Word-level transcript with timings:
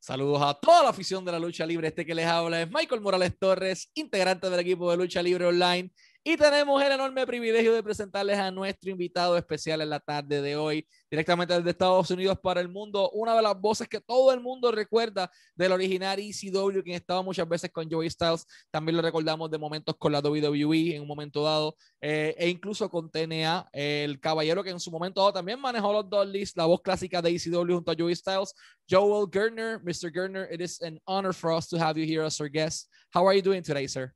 Saludos 0.00 0.40
a 0.40 0.54
toda 0.54 0.82
la 0.82 0.88
afición 0.88 1.26
de 1.26 1.32
la 1.32 1.38
lucha 1.38 1.66
libre. 1.66 1.88
Este 1.88 2.06
que 2.06 2.14
les 2.14 2.24
habla 2.26 2.62
es 2.62 2.70
Michael 2.70 3.02
Morales 3.02 3.38
Torres, 3.38 3.90
integrante 3.92 4.48
del 4.48 4.60
equipo 4.60 4.90
de 4.90 4.96
lucha 4.96 5.22
libre 5.22 5.44
online 5.44 5.92
y 6.22 6.36
tenemos 6.36 6.82
el 6.82 6.92
enorme 6.92 7.26
privilegio 7.26 7.72
de 7.72 7.82
presentarles 7.82 8.38
a 8.38 8.50
nuestro 8.50 8.90
invitado 8.90 9.38
especial 9.38 9.80
en 9.80 9.88
la 9.88 10.00
tarde 10.00 10.42
de 10.42 10.54
hoy, 10.54 10.86
directamente 11.10 11.54
desde 11.54 11.70
Estados 11.70 12.10
Unidos 12.10 12.38
para 12.42 12.60
el 12.60 12.68
mundo, 12.68 13.10
una 13.12 13.34
de 13.34 13.42
las 13.42 13.58
voces 13.58 13.88
que 13.88 14.00
todo 14.00 14.32
el 14.32 14.40
mundo 14.40 14.70
recuerda 14.70 15.30
del 15.54 15.72
original 15.72 16.18
ECW, 16.18 16.82
quien 16.82 16.96
estaba 16.96 17.22
muchas 17.22 17.48
veces 17.48 17.70
con 17.70 17.90
Joey 17.90 18.10
Styles, 18.10 18.44
también 18.70 18.96
lo 18.96 19.02
recordamos 19.02 19.50
de 19.50 19.58
momentos 19.58 19.96
con 19.98 20.12
la 20.12 20.20
WWE 20.20 20.96
en 20.96 21.02
un 21.02 21.08
momento 21.08 21.42
dado, 21.42 21.74
eh, 22.00 22.34
e 22.36 22.48
incluso 22.48 22.90
con 22.90 23.10
TNA, 23.10 23.68
el 23.72 24.20
caballero 24.20 24.62
que 24.62 24.70
en 24.70 24.80
su 24.80 24.90
momento 24.90 25.20
dado 25.20 25.32
también 25.32 25.58
manejó 25.58 25.92
los 25.92 26.08
Dudleys, 26.08 26.54
la 26.54 26.66
voz 26.66 26.82
clásica 26.82 27.22
de 27.22 27.30
ECW 27.30 27.74
junto 27.74 27.92
a 27.92 27.94
Joey 27.98 28.14
Styles, 28.14 28.54
Joel 28.88 29.28
Gerner. 29.32 29.80
Mr. 29.82 30.12
Gerner, 30.12 30.48
it 30.52 30.60
is 30.60 30.80
an 30.82 30.98
honor 31.06 31.32
for 31.32 31.52
us 31.52 31.68
to 31.68 31.78
have 31.78 31.96
you 31.98 32.04
here 32.04 32.22
as 32.22 32.40
our 32.40 32.48
guest. 32.48 32.88
How 33.14 33.26
are 33.26 33.34
you 33.34 33.42
doing 33.42 33.62
today, 33.62 33.86
sir? 33.86 34.12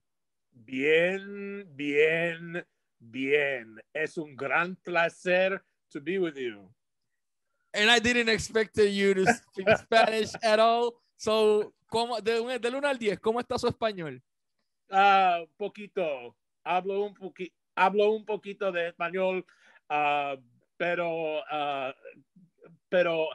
Bien, 0.55 1.65
bien, 1.75 2.65
bien. 2.99 3.83
Es 3.93 4.17
un 4.17 4.37
gran 4.37 4.77
placer 4.77 5.63
to 5.91 6.01
be 6.01 6.19
with 6.19 6.37
you. 6.37 6.71
And 7.75 7.91
I 7.91 7.99
didn't 7.99 8.29
expect 8.29 8.77
you 8.79 9.15
to 9.15 9.27
speak 9.27 9.69
Spanish 9.79 10.31
at 10.43 10.61
all. 10.61 10.95
So, 11.17 11.75
¿cómo, 11.89 12.21
de, 12.21 12.59
del 12.59 12.75
1 12.77 12.89
al 12.89 12.99
10, 12.99 13.19
¿cómo 13.19 13.41
está 13.41 13.59
su 13.59 13.67
español? 13.67 14.23
Uh, 14.91 15.47
poquito. 15.57 16.37
Hablo 16.65 17.05
un, 17.05 17.15
poqui 17.15 17.53
hablo 17.75 18.13
un 18.13 18.25
poquito 18.25 18.71
de 18.71 18.89
español, 18.89 19.45
uh, 19.91 20.41
pero, 20.77 21.41
uh, 21.41 21.93
pero 22.89 23.29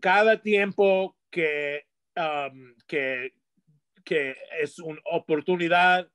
cada 0.00 0.40
tiempo 0.40 1.16
que, 1.30 1.86
um, 2.16 2.74
que, 2.86 3.32
que 4.04 4.36
es 4.60 4.78
una 4.80 5.00
oportunidad 5.04 6.10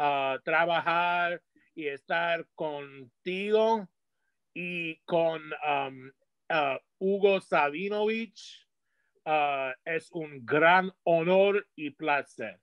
uh, 0.00 0.38
trabajar 0.44 1.40
y 1.74 1.86
estar 1.88 2.46
contigo 2.56 3.86
y 4.54 4.98
con 5.06 5.42
um, 5.68 6.10
uh, 6.50 6.76
Hugo 6.98 7.40
Savinovich. 7.40 8.66
Uh, 9.26 9.72
es 9.84 10.08
un 10.12 10.40
gran 10.44 10.90
honor 11.04 11.62
y 11.76 11.90
placer. 11.90 12.58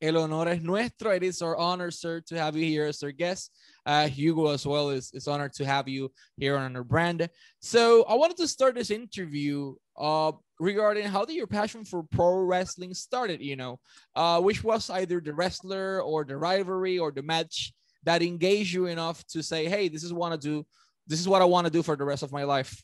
El 0.00 0.16
honor 0.16 0.48
es 0.48 0.62
nuestro. 0.62 1.10
It 1.10 1.22
is 1.22 1.42
our 1.42 1.56
honor, 1.56 1.90
sir, 1.90 2.22
to 2.28 2.38
have 2.38 2.56
you 2.56 2.64
here 2.64 2.86
as 2.86 3.02
our 3.02 3.10
guest. 3.10 3.50
Uh, 3.84 4.06
Hugo, 4.06 4.46
as 4.46 4.64
well, 4.64 4.90
is, 4.90 5.10
is 5.12 5.28
honored 5.28 5.52
to 5.54 5.66
have 5.66 5.88
you 5.88 6.10
here 6.38 6.56
on 6.56 6.74
our 6.74 6.84
brand. 6.84 7.28
So, 7.60 8.04
I 8.04 8.14
wanted 8.14 8.38
to 8.38 8.48
start 8.48 8.76
this 8.76 8.90
interview 8.90 9.74
uh, 9.98 10.32
regarding 10.60 11.06
how 11.06 11.24
did 11.24 11.34
your 11.34 11.46
passion 11.46 11.84
for 11.84 12.02
pro 12.02 12.36
wrestling 12.40 12.92
started, 12.92 13.40
you 13.40 13.56
know, 13.56 13.80
uh, 14.14 14.40
which 14.40 14.62
was 14.62 14.90
either 14.90 15.18
the 15.18 15.32
wrestler 15.32 16.02
or 16.02 16.22
the 16.22 16.36
rivalry 16.36 16.98
or 16.98 17.10
the 17.10 17.22
match 17.22 17.72
that 18.04 18.22
engaged 18.22 18.72
you 18.72 18.86
enough 18.86 19.26
to 19.28 19.42
say, 19.42 19.66
hey, 19.66 19.88
this 19.88 20.04
is 20.04 20.12
what 20.12 20.32
I 20.32 20.36
do. 20.36 20.64
This 21.06 21.18
is 21.18 21.26
what 21.26 21.42
I 21.42 21.46
want 21.46 21.66
to 21.66 21.72
do 21.72 21.82
for 21.82 21.96
the 21.96 22.04
rest 22.04 22.22
of 22.22 22.30
my 22.30 22.44
life. 22.44 22.82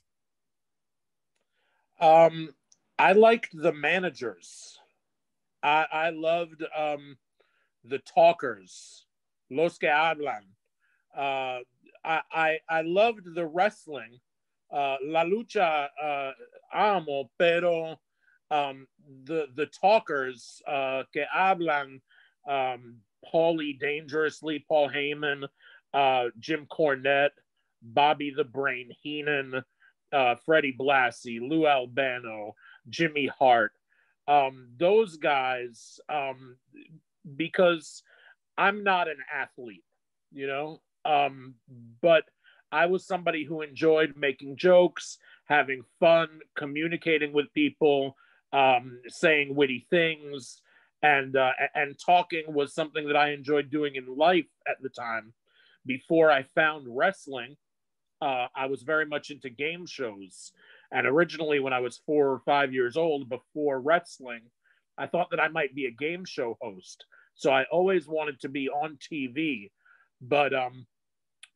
Um, 2.00 2.48
I 2.98 3.12
liked 3.12 3.50
the 3.52 3.72
managers. 3.72 4.78
I, 5.62 5.86
I 5.92 6.10
loved 6.10 6.64
um, 6.76 7.16
the 7.84 7.98
talkers, 7.98 9.04
los 9.50 9.76
que 9.76 9.88
hablan. 9.88 10.42
Uh, 11.16 11.60
I, 12.04 12.20
I, 12.32 12.58
I 12.68 12.82
loved 12.82 13.34
the 13.34 13.46
wrestling 13.46 14.18
uh, 14.72 14.96
la 15.04 15.24
lucha 15.24 15.88
uh, 16.02 16.32
amo, 16.72 17.30
pero 17.38 17.98
um, 18.50 18.86
the 19.24 19.46
the 19.54 19.66
talkers 19.66 20.62
uh, 20.66 21.02
que 21.12 21.24
hablan, 21.34 22.00
um, 22.48 22.96
Paulie 23.24 23.78
dangerously, 23.78 24.64
Paul 24.68 24.90
Heyman, 24.90 25.44
uh, 25.94 26.24
Jim 26.38 26.66
Cornette, 26.70 27.30
Bobby 27.82 28.32
the 28.36 28.44
Brain 28.44 28.90
Heenan, 29.02 29.62
uh, 30.12 30.34
Freddie 30.44 30.76
Blassie, 30.78 31.40
Lou 31.40 31.66
Albano, 31.66 32.54
Jimmy 32.88 33.30
Hart. 33.38 33.72
Um, 34.28 34.68
those 34.76 35.16
guys, 35.16 36.00
um, 36.08 36.56
because 37.36 38.02
I'm 38.58 38.82
not 38.82 39.08
an 39.08 39.18
athlete, 39.32 39.84
you 40.32 40.46
know, 40.46 40.80
um, 41.04 41.54
but 42.02 42.24
I 42.72 42.86
was 42.86 43.06
somebody 43.06 43.44
who 43.44 43.62
enjoyed 43.62 44.14
making 44.16 44.56
jokes, 44.56 45.18
having 45.44 45.82
fun, 46.00 46.28
communicating 46.56 47.32
with 47.32 47.52
people, 47.54 48.16
um, 48.52 49.00
saying 49.08 49.54
witty 49.54 49.86
things, 49.90 50.60
and 51.02 51.36
uh, 51.36 51.52
and 51.74 51.98
talking 51.98 52.44
was 52.48 52.74
something 52.74 53.06
that 53.06 53.16
I 53.16 53.32
enjoyed 53.32 53.70
doing 53.70 53.96
in 53.96 54.16
life 54.16 54.48
at 54.68 54.80
the 54.82 54.88
time. 54.88 55.32
Before 55.84 56.30
I 56.30 56.42
found 56.42 56.86
wrestling, 56.88 57.56
uh, 58.20 58.46
I 58.54 58.66
was 58.66 58.82
very 58.82 59.06
much 59.06 59.30
into 59.30 59.50
game 59.50 59.86
shows. 59.86 60.52
And 60.90 61.06
originally, 61.06 61.60
when 61.60 61.72
I 61.72 61.80
was 61.80 62.00
four 62.06 62.30
or 62.32 62.40
five 62.40 62.72
years 62.72 62.96
old, 62.96 63.28
before 63.28 63.80
wrestling, 63.80 64.42
I 64.98 65.06
thought 65.06 65.30
that 65.30 65.40
I 65.40 65.48
might 65.48 65.74
be 65.74 65.86
a 65.86 65.90
game 65.90 66.24
show 66.24 66.56
host. 66.60 67.04
So 67.34 67.52
I 67.52 67.64
always 67.70 68.08
wanted 68.08 68.40
to 68.40 68.48
be 68.48 68.68
on 68.68 68.96
TV. 68.96 69.70
But 70.20 70.54
um, 70.54 70.86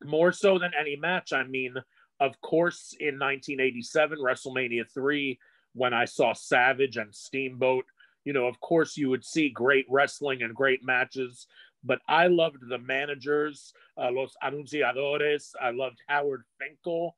more 0.04 0.32
so 0.32 0.58
than 0.58 0.72
any 0.78 0.96
match. 0.96 1.32
I 1.32 1.44
mean, 1.44 1.74
of 2.20 2.40
course, 2.40 2.94
in 2.98 3.18
1987, 3.18 4.18
WrestleMania 4.18 4.84
3, 4.92 5.38
when 5.74 5.94
I 5.94 6.04
saw 6.04 6.32
Savage 6.32 6.96
and 6.96 7.14
Steamboat, 7.14 7.84
you 8.24 8.32
know, 8.32 8.46
of 8.46 8.60
course, 8.60 8.96
you 8.96 9.08
would 9.08 9.24
see 9.24 9.48
great 9.48 9.86
wrestling 9.88 10.42
and 10.42 10.54
great 10.54 10.84
matches. 10.84 11.46
But 11.82 12.00
I 12.06 12.26
loved 12.26 12.58
the 12.68 12.78
managers, 12.78 13.72
uh, 13.96 14.10
Los 14.12 14.34
Anunciadores. 14.42 15.52
I 15.60 15.70
loved 15.70 15.96
Howard 16.08 16.42
Finkel 16.58 17.16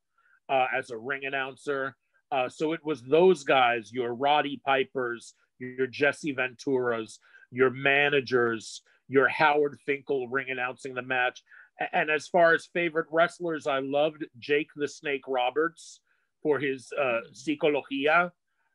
uh, 0.48 0.66
as 0.75 0.91
a 0.91 0.97
ring 0.97 1.25
announcer. 1.25 1.97
Uh, 2.31 2.48
so 2.48 2.72
it 2.72 2.81
was 2.84 3.03
those 3.03 3.42
guys, 3.42 3.92
your 3.92 4.15
Roddy 4.15 4.60
Pipers, 4.65 5.34
your 5.59 5.87
Jesse 5.87 6.34
Venturas, 6.34 7.19
your 7.50 7.71
managers, 7.71 8.82
your 9.09 9.28
Howard 9.28 9.78
Finkel 9.84 10.28
ring 10.28 10.47
announcing 10.50 10.94
the 10.94 11.03
match. 11.03 11.42
And 11.93 12.10
as 12.10 12.28
far 12.28 12.54
as 12.54 12.66
favorite 12.66 13.06
wrestlers, 13.10 13.66
I 13.66 13.81
loved 13.81 14.25
Jake 14.38 14.69
the 14.76 14.88
Snake 14.88 15.25
Roberts 15.26 16.00
for 16.43 16.59
his 16.59 16.93
uh, 17.00 17.20
psicología, 17.32 18.31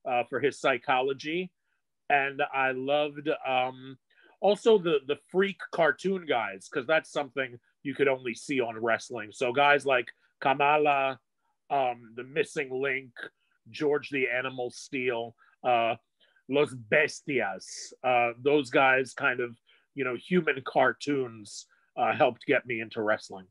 uh, 0.06 0.24
for 0.30 0.40
his 0.40 0.60
psychology, 0.60 1.52
and 2.10 2.42
I 2.54 2.72
loved 2.72 3.30
um, 3.46 3.98
also 4.40 4.78
the 4.78 5.00
the 5.08 5.18
freak 5.30 5.60
cartoon 5.72 6.26
guys 6.26 6.70
because 6.72 6.88
that's 6.88 7.12
something 7.12 7.60
you 7.84 7.94
could 7.94 8.08
only 8.08 8.34
see 8.34 8.62
on 8.62 8.82
wrestling. 8.82 9.30
So 9.32 9.52
guys 9.52 9.86
like 9.86 10.08
Kamala, 10.40 11.20
um, 11.70 12.14
the 12.16 12.24
Missing 12.24 12.70
Link, 12.72 13.12
George 13.70 14.10
the 14.10 14.28
Animal 14.30 14.72
Steele, 14.72 15.36
uh, 15.64 15.96
Los 16.50 16.74
Bestias, 16.74 17.94
uh, 18.04 18.32
those 18.42 18.70
guys 18.70 19.14
kind 19.14 19.40
of 19.40 19.56
you 19.94 20.06
know 20.06 20.16
human 20.16 20.62
cartoons 20.66 21.66
uh, 21.98 22.16
helped 22.16 22.46
get 22.46 22.66
me 22.66 22.82
into 22.82 23.02
wrestling. 23.02 23.48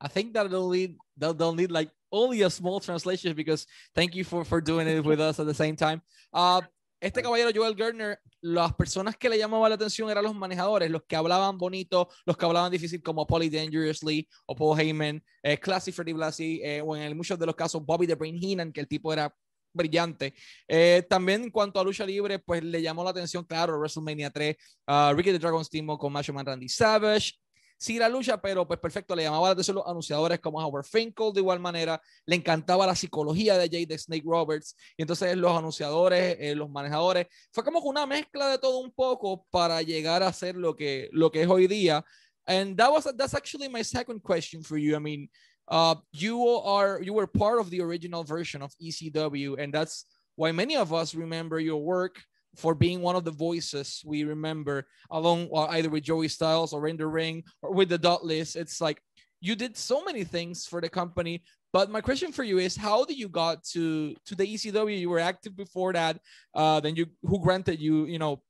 I 0.00 0.08
think 0.08 0.32
that 0.34 0.50
they'll 0.50 0.70
need 0.70 0.96
they'll, 1.16 1.34
they'll 1.34 1.54
need 1.54 1.70
like 1.70 1.90
only 2.12 2.42
a 2.42 2.50
small 2.50 2.80
translation 2.80 3.34
because 3.34 3.66
thank 3.94 4.14
you 4.14 4.24
for, 4.24 4.44
for 4.44 4.60
doing 4.60 4.86
it 4.86 5.04
with 5.04 5.20
us 5.20 5.40
at 5.40 5.46
the 5.46 5.54
same 5.54 5.76
time. 5.76 6.00
Uh, 6.32 6.62
este 7.00 7.22
caballero 7.22 7.50
Joel 7.54 7.74
Gardner, 7.74 8.18
las 8.40 8.74
personas 8.74 9.16
que 9.16 9.28
le 9.28 9.38
llamaban 9.38 9.70
la 9.70 9.76
atención 9.76 10.10
eran 10.10 10.24
los 10.24 10.34
manejadores, 10.34 10.90
los 10.90 11.02
que 11.04 11.14
hablaban 11.14 11.56
bonito, 11.56 12.08
los 12.26 12.36
que 12.36 12.44
hablaban 12.44 12.72
difícil 12.72 13.00
como 13.02 13.24
Polly 13.24 13.48
Dangerously 13.48 14.28
o 14.46 14.54
Paul 14.56 14.80
Heyman, 14.80 15.22
eh, 15.42 15.58
Classy 15.58 15.92
Freddy 15.92 16.12
Blassie, 16.12 16.60
eh, 16.64 16.82
o 16.82 16.96
en 16.96 17.16
muchos 17.16 17.38
de 17.38 17.46
los 17.46 17.54
casos 17.54 17.84
Bobby 17.84 18.06
the 18.06 18.16
Brain 18.16 18.36
Heenan, 18.40 18.72
que 18.72 18.80
el 18.80 18.88
tipo 18.88 19.12
era 19.12 19.32
brillante. 19.72 20.34
Eh, 20.66 21.04
también 21.08 21.44
en 21.44 21.50
cuanto 21.50 21.78
a 21.78 21.84
lucha 21.84 22.04
libre, 22.04 22.40
pues 22.40 22.64
le 22.64 22.82
llamó 22.82 23.04
la 23.04 23.10
atención, 23.10 23.44
claro, 23.44 23.78
WrestleMania 23.78 24.30
3, 24.30 24.56
uh, 24.88 25.14
Ricky 25.14 25.30
the 25.30 25.38
Dragon 25.38 25.64
Steamboat 25.64 26.00
con 26.00 26.12
Macho 26.12 26.32
Man 26.32 26.46
Randy 26.46 26.68
Savage, 26.68 27.38
sí 27.78 27.98
la 27.98 28.08
lucha, 28.08 28.40
pero 28.40 28.66
pues 28.66 28.78
perfecto, 28.78 29.14
le 29.16 29.22
llamaba 29.22 29.48
la 29.48 29.52
atención 29.52 29.76
los 29.76 29.86
anunciadores 29.86 30.40
como 30.40 30.58
Howard 30.58 30.84
Finkel 30.84 31.32
de 31.32 31.40
igual 31.40 31.60
manera, 31.60 32.00
le 32.26 32.36
encantaba 32.36 32.86
la 32.86 32.94
psicología 32.94 33.56
de 33.56 33.68
Jay 33.68 33.86
de 33.86 33.96
Snake 33.96 34.24
Roberts, 34.26 34.76
y 34.96 35.02
entonces 35.02 35.36
los 35.36 35.56
anunciadores, 35.56 36.36
eh, 36.40 36.54
los 36.54 36.68
manejadores, 36.68 37.26
fue 37.52 37.64
como 37.64 37.80
una 37.80 38.04
mezcla 38.04 38.48
de 38.48 38.58
todo 38.58 38.78
un 38.78 38.92
poco 38.92 39.46
para 39.50 39.80
llegar 39.80 40.22
a 40.22 40.32
ser 40.32 40.56
lo 40.56 40.74
que, 40.74 41.08
lo 41.12 41.30
que 41.30 41.42
es 41.42 41.48
hoy 41.48 41.66
día. 41.66 42.04
And 42.46 42.76
that 42.78 42.90
was 42.90 43.04
that's 43.04 43.34
actually 43.34 43.68
my 43.68 43.84
second 43.84 44.22
question 44.22 44.62
for 44.62 44.78
you. 44.78 44.96
I 44.96 45.00
mean, 45.00 45.28
uh, 45.68 45.96
you 46.12 46.42
are 46.64 46.98
you 47.02 47.12
were 47.12 47.26
part 47.26 47.60
of 47.60 47.68
the 47.68 47.82
original 47.82 48.24
version 48.24 48.62
of 48.62 48.72
ECW, 48.80 49.62
and 49.62 49.72
that's 49.72 50.06
why 50.34 50.50
many 50.50 50.74
of 50.74 50.92
us 50.92 51.14
remember 51.14 51.60
your 51.60 51.76
work 51.76 52.24
for 52.58 52.74
being 52.74 53.00
one 53.00 53.14
of 53.14 53.24
the 53.24 53.30
voices 53.30 54.02
we 54.04 54.24
remember 54.24 54.84
along 55.10 55.48
uh, 55.54 55.66
either 55.78 55.88
with 55.88 56.02
Joey 56.02 56.26
Styles 56.26 56.72
or 56.72 56.88
in 56.88 56.96
the 56.96 57.06
ring 57.06 57.44
or 57.62 57.72
with 57.72 57.88
the 57.88 57.98
Dudleys. 57.98 58.56
It's 58.56 58.80
like 58.80 59.00
you 59.40 59.54
did 59.54 59.76
so 59.76 60.04
many 60.04 60.24
things 60.24 60.66
for 60.66 60.80
the 60.80 60.88
company, 60.88 61.42
But 61.70 61.90
my 61.90 62.00
question 62.00 62.32
for 62.32 62.44
you 62.44 62.58
is, 62.58 62.76
how 62.76 63.04
did 63.04 63.18
you 63.18 63.28
got 63.28 63.62
to 63.74 64.16
to 64.28 64.34
the 64.34 64.46
ECW? 64.46 64.98
You 64.98 65.10
were 65.10 65.20
active 65.20 65.54
before 65.54 65.92
that. 65.92 66.16
Uh, 66.54 66.80
then 66.80 66.96
you 66.96 67.06
who 67.22 67.38
granted 67.38 67.78
you 67.78 68.06
you 68.06 68.18
know 68.18 68.40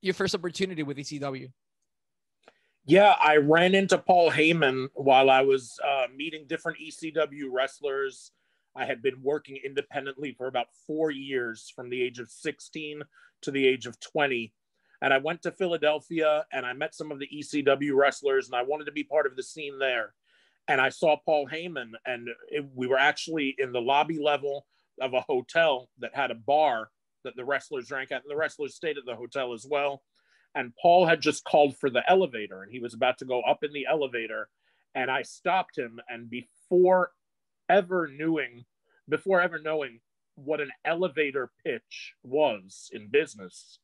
your 0.00 0.14
first 0.14 0.34
opportunity 0.34 0.82
with 0.82 0.96
ECW? 0.96 1.52
Yeah, 2.84 3.14
I 3.22 3.36
ran 3.36 3.76
into 3.76 3.98
Paul 3.98 4.32
Heyman 4.32 4.88
while 4.94 5.28
I 5.30 5.42
was 5.42 5.78
uh, 5.84 6.06
meeting 6.16 6.46
different 6.48 6.78
ECW 6.80 7.46
wrestlers. 7.52 8.32
I 8.74 8.86
had 8.86 9.02
been 9.02 9.22
working 9.22 9.58
independently 9.64 10.32
for 10.32 10.46
about 10.46 10.68
four 10.86 11.10
years 11.10 11.72
from 11.74 11.90
the 11.90 12.02
age 12.02 12.18
of 12.18 12.30
16 12.30 13.02
to 13.42 13.50
the 13.50 13.66
age 13.66 13.86
of 13.86 14.00
20. 14.00 14.52
And 15.02 15.12
I 15.12 15.18
went 15.18 15.42
to 15.42 15.50
Philadelphia 15.50 16.46
and 16.52 16.64
I 16.64 16.72
met 16.72 16.94
some 16.94 17.10
of 17.10 17.18
the 17.18 17.28
ECW 17.34 17.94
wrestlers 17.94 18.46
and 18.46 18.56
I 18.56 18.62
wanted 18.62 18.84
to 18.84 18.92
be 18.92 19.04
part 19.04 19.26
of 19.26 19.36
the 19.36 19.42
scene 19.42 19.78
there. 19.78 20.14
And 20.68 20.80
I 20.80 20.90
saw 20.90 21.16
Paul 21.16 21.48
Heyman, 21.48 21.90
and 22.06 22.28
it, 22.48 22.64
we 22.74 22.86
were 22.86 22.98
actually 22.98 23.56
in 23.58 23.72
the 23.72 23.80
lobby 23.80 24.20
level 24.20 24.66
of 25.00 25.12
a 25.12 25.20
hotel 25.20 25.88
that 25.98 26.14
had 26.14 26.30
a 26.30 26.36
bar 26.36 26.90
that 27.24 27.34
the 27.36 27.44
wrestlers 27.44 27.88
drank 27.88 28.12
at, 28.12 28.22
and 28.22 28.30
the 28.30 28.36
wrestlers 28.36 28.76
stayed 28.76 28.96
at 28.96 29.04
the 29.04 29.16
hotel 29.16 29.52
as 29.54 29.66
well. 29.68 30.02
And 30.54 30.72
Paul 30.80 31.06
had 31.06 31.20
just 31.20 31.44
called 31.44 31.76
for 31.78 31.90
the 31.90 32.08
elevator, 32.08 32.62
and 32.62 32.70
he 32.70 32.78
was 32.78 32.94
about 32.94 33.18
to 33.18 33.24
go 33.24 33.40
up 33.42 33.64
in 33.64 33.72
the 33.72 33.86
elevator, 33.90 34.48
and 34.94 35.10
I 35.10 35.22
stopped 35.22 35.76
him. 35.76 35.98
And 36.08 36.30
before 36.30 37.10
ever 37.72 38.06
knowing, 38.06 38.64
before 39.08 39.40
ever 39.40 39.58
knowing 39.58 40.00
what 40.34 40.60
an 40.60 40.70
elevator 40.84 41.50
pitch 41.64 42.12
was 42.22 42.90
in 42.92 43.08
business, 43.08 43.78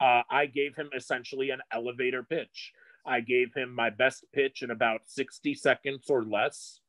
uh, 0.00 0.22
I 0.30 0.46
gave 0.46 0.74
him 0.74 0.88
essentially 0.96 1.50
an 1.50 1.60
elevator 1.70 2.22
pitch. 2.22 2.72
I 3.04 3.20
gave 3.20 3.54
him 3.54 3.74
my 3.74 3.90
best 3.90 4.24
pitch 4.32 4.62
in 4.62 4.70
about 4.70 5.02
60 5.04 5.54
seconds 5.54 6.06
or 6.08 6.24
less. 6.24 6.80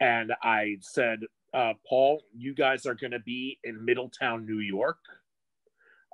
And 0.00 0.32
I 0.42 0.78
said, 0.80 1.20
uh, 1.52 1.74
Paul, 1.86 2.22
you 2.36 2.54
guys 2.54 2.86
are 2.86 2.94
going 2.94 3.10
to 3.10 3.20
be 3.20 3.58
in 3.64 3.84
Middletown, 3.84 4.46
New 4.46 4.60
York. 4.60 4.98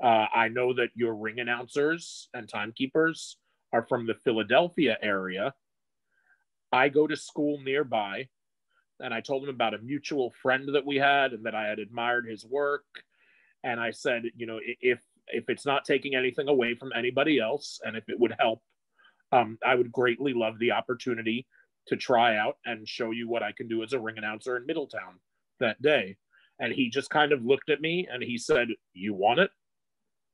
Uh, 0.03 0.26
I 0.35 0.49
know 0.49 0.73
that 0.75 0.91
your 0.94 1.15
ring 1.15 1.41
announcers 1.41 2.29
and 2.32 2.49
timekeepers 2.49 3.37
are 3.73 3.87
from 3.88 4.06
the 4.06 4.15
Philadelphia 4.15 4.97
area. 5.03 5.55
I 6.73 6.88
go 6.88 7.06
to 7.06 7.17
school 7.17 7.61
nearby, 7.62 8.29
and 9.00 9.14
I 9.14 9.20
told 9.20 9.44
him 9.44 9.50
about 9.50 9.74
a 9.74 9.78
mutual 9.78 10.32
friend 10.42 10.68
that 10.74 10.86
we 10.86 10.96
had 10.96 11.32
and 11.32 11.44
that 11.46 11.54
I 11.54 11.66
had 11.66 11.78
admired 11.78 12.26
his 12.26 12.44
work. 12.44 12.84
And 13.64 13.80
I 13.80 13.90
said, 13.90 14.22
you 14.36 14.46
know, 14.46 14.58
if 14.62 15.00
if 15.28 15.48
it's 15.48 15.66
not 15.66 15.84
taking 15.84 16.14
anything 16.14 16.48
away 16.48 16.74
from 16.74 16.92
anybody 16.96 17.38
else, 17.38 17.80
and 17.84 17.96
if 17.96 18.08
it 18.08 18.18
would 18.18 18.34
help, 18.38 18.62
um, 19.32 19.58
I 19.64 19.74
would 19.74 19.92
greatly 19.92 20.32
love 20.32 20.58
the 20.58 20.72
opportunity 20.72 21.46
to 21.88 21.96
try 21.96 22.36
out 22.36 22.56
and 22.64 22.88
show 22.88 23.10
you 23.10 23.28
what 23.28 23.42
I 23.42 23.52
can 23.52 23.68
do 23.68 23.82
as 23.82 23.92
a 23.92 24.00
ring 24.00 24.18
announcer 24.18 24.56
in 24.56 24.66
Middletown 24.66 25.20
that 25.60 25.80
day. 25.82 26.16
And 26.60 26.72
he 26.72 26.90
just 26.90 27.10
kind 27.10 27.32
of 27.32 27.44
looked 27.44 27.70
at 27.70 27.80
me 27.80 28.08
and 28.10 28.22
he 28.22 28.38
said, 28.38 28.68
You 28.94 29.14
want 29.14 29.40
it? 29.40 29.50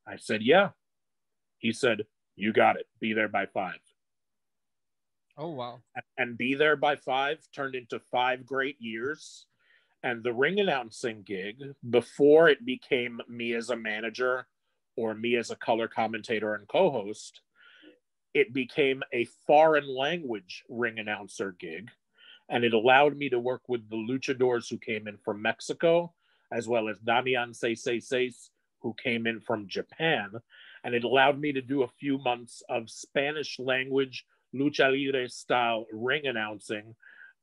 I 0.06 0.16
said, 0.16 0.42
Yeah. 0.42 0.70
He 1.58 1.72
said, 1.72 2.04
You 2.36 2.52
got 2.52 2.76
it. 2.76 2.86
Be 3.00 3.12
there 3.12 3.28
by 3.28 3.46
five. 3.46 3.78
Oh, 5.36 5.50
wow. 5.50 5.80
And 6.16 6.38
be 6.38 6.54
there 6.54 6.76
by 6.76 6.96
five 6.96 7.38
turned 7.52 7.74
into 7.74 7.98
five 7.98 8.46
great 8.46 8.76
years. 8.80 9.46
And 10.02 10.22
the 10.22 10.32
ring 10.32 10.60
announcing 10.60 11.22
gig, 11.22 11.56
before 11.88 12.48
it 12.48 12.64
became 12.64 13.20
me 13.28 13.54
as 13.54 13.70
a 13.70 13.76
manager 13.76 14.46
or 14.96 15.14
me 15.14 15.36
as 15.36 15.50
a 15.50 15.56
color 15.56 15.88
commentator 15.88 16.54
and 16.54 16.68
co 16.68 16.90
host, 16.90 17.40
it 18.34 18.52
became 18.52 19.02
a 19.12 19.24
foreign 19.46 19.88
language 19.88 20.64
ring 20.68 20.98
announcer 20.98 21.52
gig. 21.52 21.90
And 22.48 22.64
it 22.64 22.74
allowed 22.74 23.16
me 23.16 23.28
to 23.30 23.38
work 23.40 23.62
with 23.68 23.88
the 23.88 23.96
luchadors 23.96 24.68
who 24.68 24.78
came 24.78 25.08
in 25.08 25.16
from 25.16 25.40
Mexico, 25.40 26.12
as 26.52 26.68
well 26.68 26.88
as 26.88 26.98
Damian 26.98 27.54
666 27.54 28.50
who 28.80 28.94
came 29.02 29.26
in 29.26 29.40
from 29.40 29.66
Japan. 29.66 30.32
And 30.84 30.94
it 30.94 31.04
allowed 31.04 31.40
me 31.40 31.52
to 31.52 31.62
do 31.62 31.82
a 31.82 31.88
few 31.88 32.18
months 32.18 32.62
of 32.68 32.90
Spanish 32.90 33.58
language 33.58 34.26
lucha 34.54 34.90
libre 34.90 35.28
style 35.28 35.86
ring 35.92 36.26
announcing, 36.26 36.94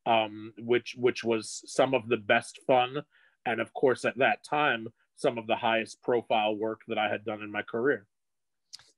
um, 0.05 0.53
which 0.57 0.95
which 0.97 1.23
was 1.23 1.61
some 1.65 1.93
of 1.93 2.07
the 2.07 2.17
best 2.17 2.59
fun, 2.65 3.03
and 3.45 3.59
of 3.59 3.73
course 3.73 4.05
at 4.05 4.17
that 4.17 4.43
time 4.43 4.87
some 5.15 5.37
of 5.37 5.45
the 5.47 5.55
highest 5.55 6.01
profile 6.01 6.55
work 6.55 6.81
that 6.87 6.97
I 6.97 7.07
had 7.07 7.23
done 7.23 7.41
in 7.43 7.51
my 7.51 7.61
career. 7.61 8.07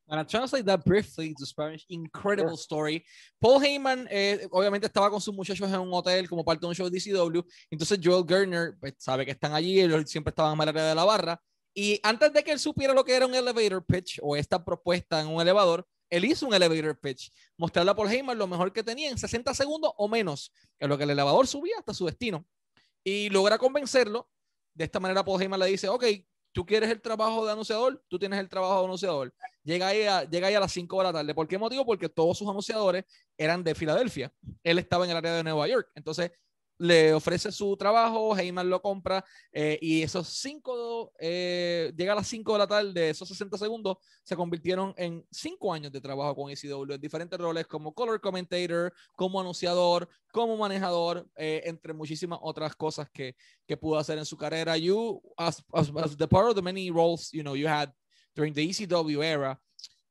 And 0.10 0.20
I 0.20 0.24
translate 0.24 0.66
that 0.66 0.84
briefly 0.84 1.34
to 1.34 1.46
Spanish. 1.46 1.86
Incredible 1.90 2.58
story. 2.58 3.06
Paul 3.40 3.60
Heyman, 3.60 4.08
eh, 4.12 4.48
obviamente, 4.52 4.88
estaba 4.88 5.10
con 5.10 5.22
sus 5.22 5.34
muchachos 5.34 5.72
en 5.72 5.80
un 5.80 5.94
hotel 5.94 6.28
como 6.28 6.44
parte 6.44 6.62
de 6.62 6.68
un 6.68 6.76
show 6.76 6.90
de 6.90 7.00
DCW. 7.00 7.42
Entonces, 7.72 8.00
Joel 8.04 8.26
Gertner 8.28 8.76
pues, 8.80 8.96
sabe 8.98 9.26
que 9.26 9.32
están 9.32 9.54
allí, 9.54 9.80
ellos 9.80 10.04
siempre 10.10 10.32
estaban 10.32 10.54
en 10.54 10.58
la 10.58 10.64
área 10.72 10.90
de 10.90 10.96
la 10.96 11.06
barra. 11.06 11.42
Y 11.74 12.00
antes 12.04 12.32
de 12.34 12.44
que 12.44 12.52
él 12.52 12.60
supiera 12.60 12.94
lo 12.94 13.04
que 13.04 13.16
era 13.16 13.26
un 13.26 13.34
elevator 13.34 13.84
pitch 13.84 14.20
o 14.22 14.36
esta 14.36 14.64
propuesta 14.64 15.22
en 15.22 15.28
un 15.28 15.42
elevador, 15.42 15.88
él 16.10 16.26
hizo 16.26 16.48
un 16.48 16.54
elevator 16.54 17.00
pitch, 17.00 17.32
mostrarle 17.58 17.92
a 17.92 17.96
Paul 17.96 18.10
Heyman 18.10 18.38
lo 18.38 18.48
mejor 18.48 18.72
que 18.72 18.84
tenía 18.84 19.10
en 19.10 19.18
60 19.18 19.54
segundos 19.54 19.92
o 19.98 20.08
menos, 20.08 20.52
en 20.80 20.90
lo 20.90 20.98
que 20.98 21.04
el 21.04 21.10
elevador 21.10 21.48
subía 21.48 21.76
hasta 21.80 21.94
su 21.94 22.06
destino. 22.06 22.46
Y 23.04 23.30
logra 23.30 23.58
convencerlo. 23.58 24.30
De 24.74 24.86
esta 24.86 25.00
manera, 25.00 25.24
Paul 25.24 25.42
Heyman 25.42 25.60
le 25.60 25.68
dice: 25.68 25.90
Ok, 25.90 26.06
tú 26.54 26.66
quieres 26.66 26.90
el 26.90 27.02
trabajo 27.02 27.46
de 27.46 27.52
anunciador, 27.52 28.04
tú 28.08 28.18
tienes 28.18 28.40
el 28.40 28.48
trabajo 28.48 28.80
de 28.80 28.86
anunciador. 28.86 29.34
Llega 29.64 29.88
ahí 29.88 30.04
a, 30.04 30.24
llega 30.24 30.48
ahí 30.48 30.56
a 30.56 30.60
las 30.60 30.72
5 30.72 30.98
de 30.98 31.04
la 31.04 31.14
tarde. 31.14 31.34
¿Por 31.34 31.48
qué 31.48 31.58
motivo? 31.58 31.86
Porque 31.86 32.10
todos 32.10 32.38
sus 32.38 32.48
anunciadores 32.48 33.04
eran 33.38 33.64
de 33.64 33.76
Filadelfia. 33.76 34.32
Él 34.64 34.80
estaba 34.80 35.06
en 35.06 35.12
el 35.12 35.18
área 35.18 35.34
de 35.34 35.44
Nueva 35.44 35.68
York. 35.68 35.90
Entonces, 35.96 36.32
le 36.84 37.14
ofrece 37.14 37.50
su 37.50 37.78
trabajo, 37.78 38.38
Heyman 38.38 38.70
lo 38.70 38.82
compra 38.82 39.24
eh, 39.54 39.80
y 39.82 40.02
esos 40.02 40.28
cinco, 40.28 41.14
eh, 41.18 41.94
llega 41.96 42.12
a 42.12 42.16
las 42.18 42.28
5 42.28 42.52
de 42.52 42.60
la 42.60 42.68
tarde, 42.68 43.10
esos 43.10 43.26
60 43.30 43.58
segundos 43.58 43.98
se 44.22 44.36
convirtieron 44.36 44.94
en 44.98 45.26
cinco 45.32 45.74
años 45.74 45.94
de 45.94 46.02
trabajo 46.02 46.36
con 46.36 46.52
ECW 46.52 46.92
en 46.94 47.00
diferentes 47.00 47.40
roles 47.40 47.68
como 47.68 47.94
color 47.94 48.20
commentator, 48.20 48.94
como 49.16 49.40
anunciador, 49.40 50.10
como 50.34 50.58
manejador, 50.58 51.26
eh, 51.38 51.62
entre 51.64 51.94
muchísimas 51.94 52.40
otras 52.42 52.76
cosas 52.76 53.10
que, 53.10 53.38
que 53.66 53.78
pudo 53.78 53.98
hacer 53.98 54.18
en 54.18 54.26
su 54.26 54.36
carrera. 54.36 54.76
You, 54.76 55.22
as, 55.38 55.64
as, 55.72 55.90
as 55.96 56.18
the 56.18 56.28
part 56.28 56.50
of 56.50 56.56
the 56.56 56.62
many 56.62 56.92
roles, 56.92 57.32
you 57.32 57.44
know, 57.44 57.56
you 57.56 57.66
had 57.66 57.94
during 58.36 58.54
the 58.54 58.62
ECW 58.62 59.24
era, 59.24 59.58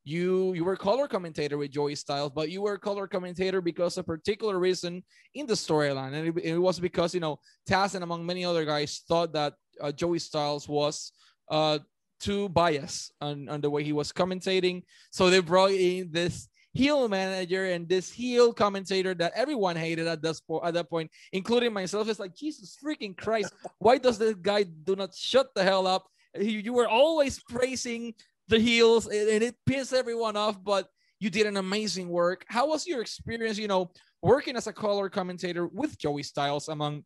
you 0.05 0.53
you 0.55 0.65
were 0.65 0.77
color 0.77 1.07
commentator 1.07 1.59
with 1.59 1.71
Joey 1.71 1.95
Styles, 1.95 2.33
but 2.35 2.51
you 2.51 2.63
were 2.63 2.77
color 2.77 3.07
commentator 3.07 3.61
because 3.61 3.97
of 3.97 4.03
a 4.03 4.07
particular 4.07 4.59
reason 4.59 5.05
in 5.35 5.47
the 5.47 5.55
storyline, 5.55 6.15
and 6.15 6.29
it, 6.29 6.45
it, 6.45 6.59
was 6.59 6.81
because 6.81 7.15
you 7.15 7.21
know 7.21 7.39
Taz 7.69 7.95
and 7.95 8.03
among 8.03 8.27
many 8.27 8.45
other 8.45 8.65
guys 8.65 9.03
thought 9.09 9.33
that 9.33 9.55
uh, 9.81 9.93
Joey 9.93 10.19
Styles 10.19 10.69
was 10.69 11.13
uh, 11.51 11.79
too 12.21 12.49
biased 12.49 13.13
on, 13.21 13.49
on 13.49 13.61
the 13.61 13.71
way 13.71 13.85
he 13.85 13.93
was 13.93 14.13
commentating, 14.13 14.83
so 15.11 15.31
they 15.31 15.41
brought 15.41 15.71
in 15.71 16.11
this 16.11 16.49
heel 16.73 17.07
manager 17.09 17.67
and 17.67 17.89
this 17.89 18.11
heel 18.11 18.53
commentator 18.53 19.15
that 19.15 19.33
everyone 19.37 19.77
hated 19.77 20.07
at 20.07 20.23
this 20.23 20.41
po- 20.41 20.63
at 20.65 20.75
that 20.75 20.91
point, 20.91 21.11
including 21.33 21.73
myself. 21.73 22.09
It's 22.09 22.19
like 22.19 22.35
Jesus 22.35 22.77
freaking 22.83 23.17
Christ, 23.17 23.53
why 23.79 23.99
does 23.99 24.19
this 24.19 24.35
guy 24.35 24.65
do 24.65 24.97
not 24.97 25.15
shut 25.15 25.55
the 25.55 25.63
hell 25.63 25.87
up? 25.87 26.09
You, 26.35 26.59
you 26.59 26.73
were 26.73 26.89
always 26.89 27.39
praising 27.41 28.15
the 28.53 28.59
heels 28.59 29.07
and 29.07 29.43
it 29.43 29.57
pissed 29.65 29.95
everyone 29.95 30.37
off, 30.37 30.63
but 30.63 30.89
you 31.19 31.31
did 31.31 31.47
an 31.47 31.57
amazing 31.57 32.09
work. 32.09 32.45
How 32.49 32.69
was 32.69 32.87
your 32.87 33.01
experience, 33.01 33.59
you 33.59 33.67
know, 33.67 33.91
working 34.21 34.57
as 34.57 34.67
a 34.67 34.73
color 34.73 35.09
commentator 35.09 35.67
with 35.67 35.99
Joey 35.99 36.23
Styles 36.23 36.69
among 36.69 37.05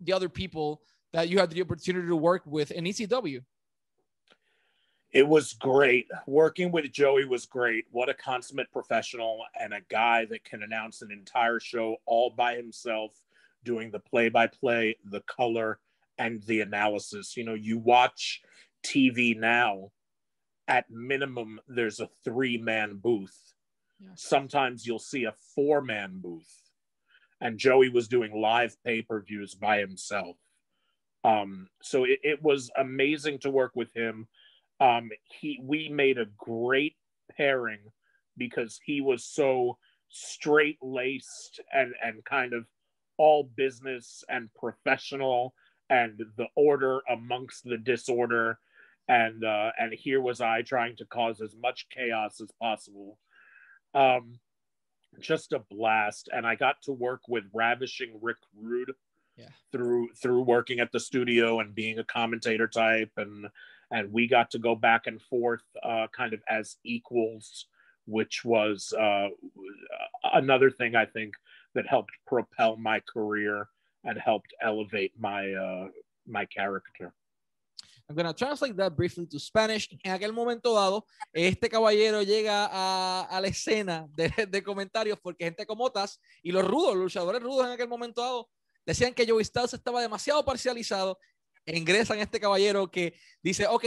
the 0.00 0.12
other 0.12 0.28
people 0.28 0.80
that 1.12 1.28
you 1.28 1.38
had 1.38 1.50
the 1.50 1.60
opportunity 1.60 2.06
to 2.06 2.16
work 2.16 2.42
with 2.46 2.70
in 2.70 2.84
ECW? 2.84 3.42
It 5.10 5.26
was 5.26 5.52
great. 5.52 6.06
Working 6.26 6.70
with 6.70 6.90
Joey 6.92 7.24
was 7.24 7.44
great. 7.44 7.86
What 7.90 8.08
a 8.08 8.14
consummate 8.14 8.70
professional 8.72 9.40
and 9.60 9.74
a 9.74 9.80
guy 9.88 10.26
that 10.26 10.44
can 10.44 10.62
announce 10.62 11.02
an 11.02 11.10
entire 11.10 11.58
show 11.58 11.96
all 12.06 12.30
by 12.30 12.54
himself, 12.54 13.12
doing 13.64 13.90
the 13.90 14.00
play 14.00 14.28
by 14.28 14.46
play, 14.46 14.96
the 15.04 15.22
color, 15.22 15.80
and 16.18 16.40
the 16.44 16.60
analysis. 16.60 17.36
You 17.36 17.44
know, 17.44 17.54
you 17.54 17.78
watch 17.78 18.42
TV 18.84 19.36
now 19.36 19.90
at 20.66 20.90
minimum 20.90 21.60
there's 21.68 22.00
a 22.00 22.08
three 22.24 22.56
man 22.56 22.96
booth 22.96 23.54
sometimes 24.14 24.86
you'll 24.86 24.98
see 24.98 25.24
a 25.24 25.34
four 25.54 25.80
man 25.80 26.12
booth. 26.16 26.50
And 27.40 27.58
joey 27.58 27.88
was 27.88 28.08
doing 28.08 28.40
live 28.40 28.76
pay-per-views 28.84 29.54
by 29.54 29.78
himself. 29.78 30.36
Um, 31.24 31.68
so 31.82 32.04
it, 32.04 32.20
it, 32.22 32.42
was 32.42 32.70
amazing 32.76 33.40
to 33.40 33.50
work 33.50 33.72
with 33.74 33.92
him. 33.94 34.28
Um, 34.80 35.10
he 35.40 35.58
we 35.62 35.88
made 35.88 36.18
a 36.18 36.26
great 36.36 36.96
pairing 37.36 37.80
because 38.36 38.78
he 38.84 39.00
was 39.00 39.24
so 39.24 39.78
straight 40.10 40.78
laced 40.82 41.60
and 41.72 41.94
and 42.02 42.24
kind 42.24 42.52
of 42.52 42.66
all 43.16 43.44
business 43.56 44.22
and 44.28 44.52
professional 44.54 45.54
and 45.88 46.20
the 46.36 46.46
order 46.56 47.00
amongst 47.10 47.64
the 47.64 47.78
disorder 47.78 48.58
and 49.08 49.44
uh, 49.44 49.70
and 49.78 49.92
here 49.92 50.20
was 50.20 50.40
I 50.40 50.62
trying 50.62 50.96
to 50.96 51.04
cause 51.04 51.40
as 51.40 51.54
much 51.56 51.86
chaos 51.90 52.40
as 52.40 52.50
possible. 52.60 53.18
Um, 53.94 54.38
just 55.20 55.52
a 55.52 55.60
blast, 55.70 56.28
and 56.32 56.46
I 56.46 56.54
got 56.56 56.82
to 56.82 56.92
work 56.92 57.22
with 57.28 57.44
ravishing 57.52 58.18
Rick 58.20 58.38
Rude 58.60 58.92
yeah. 59.36 59.48
through 59.72 60.08
through 60.20 60.42
working 60.42 60.80
at 60.80 60.92
the 60.92 61.00
studio 61.00 61.60
and 61.60 61.74
being 61.74 61.98
a 61.98 62.04
commentator 62.04 62.68
type 62.68 63.10
and 63.16 63.46
and 63.90 64.12
we 64.12 64.26
got 64.26 64.50
to 64.50 64.58
go 64.58 64.74
back 64.74 65.06
and 65.06 65.20
forth 65.22 65.62
uh, 65.82 66.06
kind 66.16 66.32
of 66.32 66.40
as 66.48 66.76
equals 66.84 67.66
which 68.06 68.44
was 68.44 68.92
uh, 68.98 69.28
another 70.34 70.70
thing 70.70 70.94
i 70.94 71.04
think 71.04 71.34
that 71.74 71.86
helped 71.86 72.12
propel 72.26 72.76
my 72.76 73.00
career 73.12 73.68
and 74.04 74.18
helped 74.18 74.54
elevate 74.62 75.12
my 75.18 75.52
uh, 75.52 75.88
my 76.26 76.44
character 76.44 77.12
I'm 78.08 78.16
going 78.16 78.26
to 78.26 78.34
translate 78.34 78.76
that 78.76 78.94
briefly 78.94 79.26
to 79.26 79.38
Spanish. 79.38 79.88
En 80.02 80.12
aquel 80.12 80.32
momento 80.32 80.74
dado, 80.74 81.06
este 81.32 81.68
caballero 81.68 82.22
llega 82.22 82.68
a, 82.70 83.22
a 83.22 83.40
la 83.40 83.48
escena 83.48 84.06
de, 84.14 84.46
de, 84.46 84.62
comentarios 84.62 85.18
porque 85.22 85.44
gente 85.44 85.64
como 85.64 85.90
Taz 85.90 86.20
y 86.42 86.52
los 86.52 86.64
rudos, 86.66 86.94
los 86.94 87.04
luchadores 87.04 87.42
rudos 87.42 87.66
en 87.66 87.72
aquel 87.72 87.88
momento 87.88 88.20
dado, 88.20 88.50
decían 88.84 89.14
que 89.14 89.26
Joey 89.26 89.44
Styles 89.44 89.72
estaba 89.72 90.02
demasiado 90.02 90.44
parcializado. 90.44 91.18
Ingresan 91.66 92.18
este 92.18 92.38
caballero 92.38 92.90
que 92.90 93.14
dice, 93.42 93.66
ok, 93.66 93.84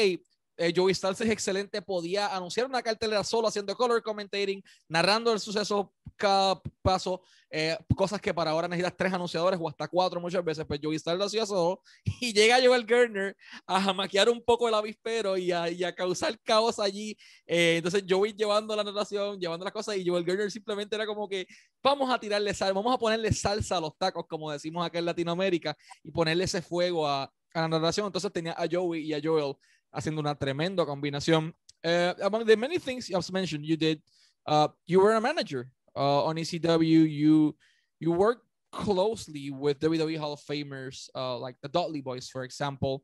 eh, 0.57 0.73
Joey 0.75 0.93
Styles 0.93 1.21
es 1.21 1.29
excelente, 1.29 1.81
podía 1.81 2.35
anunciar 2.35 2.65
una 2.65 2.81
cartelera 2.81 3.23
solo 3.23 3.47
haciendo 3.47 3.75
color 3.75 4.01
commentating, 4.01 4.63
narrando 4.87 5.31
el 5.31 5.39
suceso 5.39 5.93
cada 6.17 6.59
paso, 6.81 7.21
eh, 7.49 7.77
cosas 7.95 8.19
que 8.19 8.33
para 8.33 8.51
ahora 8.51 8.67
necesitas 8.67 8.97
tres 8.97 9.13
anunciadores 9.13 9.59
o 9.61 9.69
hasta 9.69 9.87
cuatro 9.87 10.19
muchas 10.19 10.43
veces, 10.43 10.65
pues 10.67 10.79
Joey 10.81 10.97
Styles 10.97 11.19
lo 11.19 11.25
hacía 11.25 11.45
solo 11.45 11.81
y 12.21 12.33
llega 12.33 12.59
Joel 12.61 12.85
Gerner 12.87 13.37
a 13.67 13.79
jamaquear 13.79 14.29
un 14.29 14.43
poco 14.43 14.67
el 14.67 14.73
avispero 14.73 15.37
y 15.37 15.51
a, 15.51 15.69
y 15.69 15.83
a 15.83 15.93
causar 15.93 16.37
caos 16.41 16.79
allí. 16.79 17.15
Eh, 17.45 17.75
entonces 17.77 18.03
Joey 18.09 18.33
llevando 18.33 18.75
la 18.75 18.83
narración, 18.83 19.39
llevando 19.39 19.63
las 19.63 19.73
cosas 19.73 19.95
y 19.97 20.07
Joel 20.07 20.25
Gerner 20.25 20.51
simplemente 20.51 20.95
era 20.95 21.05
como 21.05 21.29
que 21.29 21.45
vamos 21.83 22.11
a 22.11 22.19
tirarle 22.19 22.53
sal, 22.53 22.73
vamos 22.73 22.93
a 22.93 22.97
ponerle 22.97 23.31
salsa 23.31 23.77
a 23.77 23.81
los 23.81 23.95
tacos, 23.97 24.25
como 24.27 24.51
decimos 24.51 24.85
acá 24.85 24.99
en 24.99 25.05
Latinoamérica, 25.05 25.77
y 26.03 26.11
ponerle 26.11 26.45
ese 26.45 26.61
fuego 26.61 27.07
a, 27.07 27.23
a 27.53 27.61
la 27.61 27.67
narración. 27.67 28.07
Entonces 28.07 28.31
tenía 28.33 28.53
a 28.53 28.65
Joey 28.69 29.03
y 29.03 29.13
a 29.13 29.21
Joel 29.23 29.55
haciendo 29.97 30.21
una 30.21 30.35
tremenda 30.35 30.85
combinación. 30.85 31.53
Uh, 31.83 32.13
among 32.21 32.45
the 32.45 32.55
many 32.55 32.77
things 32.77 33.09
you 33.09 33.15
have 33.15 33.31
mentioned, 33.31 33.65
you 33.65 33.75
did, 33.75 34.01
uh, 34.45 34.67
you 34.85 34.99
were 34.99 35.13
a 35.13 35.21
manager 35.21 35.71
uh, 35.95 36.23
on 36.25 36.35
ECW. 36.35 37.09
You 37.09 37.55
you 37.99 38.11
worked 38.11 38.45
closely 38.71 39.49
with 39.49 39.79
WWE 39.79 40.17
Hall 40.17 40.33
of 40.33 40.41
Famers 40.41 41.09
uh, 41.15 41.37
like 41.37 41.55
the 41.61 41.69
Dudley 41.69 42.01
Boys, 42.01 42.29
for 42.29 42.43
example. 42.43 43.03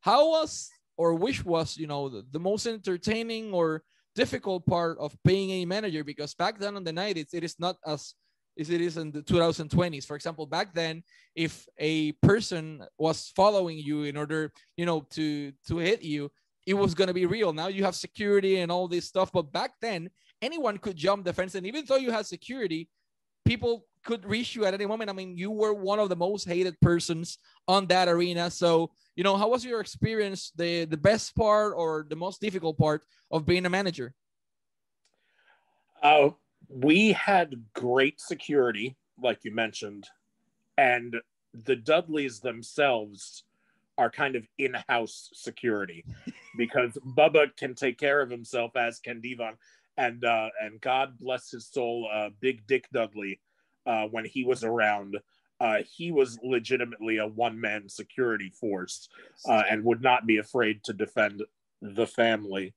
How 0.00 0.30
was 0.30 0.70
or 0.96 1.14
which 1.14 1.44
was 1.44 1.76
you 1.76 1.86
know 1.86 2.08
the, 2.08 2.24
the 2.30 2.40
most 2.40 2.66
entertaining 2.66 3.52
or 3.52 3.82
difficult 4.14 4.64
part 4.66 4.96
of 4.98 5.16
being 5.24 5.50
a 5.50 5.64
manager? 5.66 6.04
Because 6.04 6.34
back 6.34 6.58
then 6.58 6.76
in 6.76 6.84
the 6.84 6.92
90s, 6.92 7.34
it 7.34 7.44
is 7.44 7.56
not 7.58 7.76
as 7.86 8.14
as 8.60 8.70
it 8.70 8.80
is 8.80 8.96
in 8.96 9.10
the 9.10 9.22
2020s. 9.22 10.06
For 10.06 10.14
example, 10.14 10.46
back 10.46 10.74
then, 10.74 11.02
if 11.34 11.66
a 11.78 12.12
person 12.12 12.84
was 12.98 13.32
following 13.34 13.78
you 13.78 14.02
in 14.04 14.16
order, 14.16 14.52
you 14.76 14.86
know, 14.86 15.00
to 15.10 15.52
to 15.68 15.78
hit 15.78 16.02
you, 16.02 16.30
it 16.66 16.74
was 16.74 16.94
gonna 16.94 17.14
be 17.14 17.26
real. 17.26 17.52
Now 17.52 17.68
you 17.68 17.84
have 17.84 17.96
security 17.96 18.58
and 18.58 18.70
all 18.70 18.86
this 18.86 19.06
stuff, 19.06 19.32
but 19.32 19.50
back 19.50 19.72
then, 19.80 20.10
anyone 20.42 20.78
could 20.78 20.96
jump 20.96 21.24
the 21.24 21.32
fence, 21.32 21.54
and 21.54 21.66
even 21.66 21.84
though 21.86 21.96
you 21.96 22.10
had 22.10 22.26
security, 22.26 22.88
people 23.44 23.86
could 24.04 24.24
reach 24.24 24.54
you 24.54 24.64
at 24.64 24.74
any 24.74 24.86
moment. 24.86 25.10
I 25.10 25.12
mean, 25.12 25.36
you 25.36 25.50
were 25.50 25.74
one 25.74 25.98
of 25.98 26.08
the 26.08 26.16
most 26.16 26.46
hated 26.46 26.80
persons 26.80 27.38
on 27.68 27.86
that 27.86 28.08
arena. 28.08 28.50
So, 28.50 28.90
you 29.14 29.24
know, 29.24 29.36
how 29.36 29.48
was 29.48 29.64
your 29.64 29.80
experience? 29.80 30.52
The 30.54 30.84
the 30.84 30.96
best 30.96 31.34
part 31.34 31.74
or 31.76 32.06
the 32.08 32.16
most 32.16 32.40
difficult 32.40 32.78
part 32.78 33.02
of 33.30 33.46
being 33.46 33.66
a 33.66 33.70
manager? 33.70 34.14
Oh, 36.02 36.36
we 36.70 37.12
had 37.12 37.64
great 37.74 38.20
security, 38.20 38.96
like 39.20 39.44
you 39.44 39.52
mentioned, 39.52 40.08
and 40.78 41.16
the 41.52 41.76
Dudleys 41.76 42.40
themselves 42.40 43.44
are 43.98 44.10
kind 44.10 44.36
of 44.36 44.46
in-house 44.56 45.30
security 45.34 46.04
because 46.56 46.96
Bubba 47.16 47.54
can 47.56 47.74
take 47.74 47.98
care 47.98 48.20
of 48.20 48.30
himself 48.30 48.76
as 48.76 49.00
can 49.00 49.20
Devon, 49.20 49.54
and 49.96 50.24
uh, 50.24 50.48
and 50.62 50.80
God 50.80 51.18
bless 51.18 51.50
his 51.50 51.66
soul, 51.66 52.08
uh, 52.12 52.30
Big 52.40 52.66
Dick 52.66 52.86
Dudley, 52.92 53.40
uh, 53.86 54.04
when 54.04 54.24
he 54.24 54.44
was 54.44 54.64
around. 54.64 55.18
Uh, 55.58 55.82
he 55.86 56.10
was 56.10 56.38
legitimately 56.42 57.18
a 57.18 57.26
one-man 57.26 57.86
security 57.86 58.48
force 58.48 59.10
uh, 59.46 59.62
and 59.70 59.84
would 59.84 60.00
not 60.00 60.26
be 60.26 60.38
afraid 60.38 60.82
to 60.82 60.94
defend 60.94 61.42
the 61.82 62.06
family. 62.06 62.72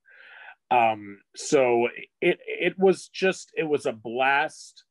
Um, 0.72 1.20
so 1.36 1.88
it 2.22 2.40
it 2.48 2.80
was 2.80 3.08
just 3.08 3.52
it 3.56 3.64
was 3.64 3.86
a 3.86 3.94
blast 3.94 4.84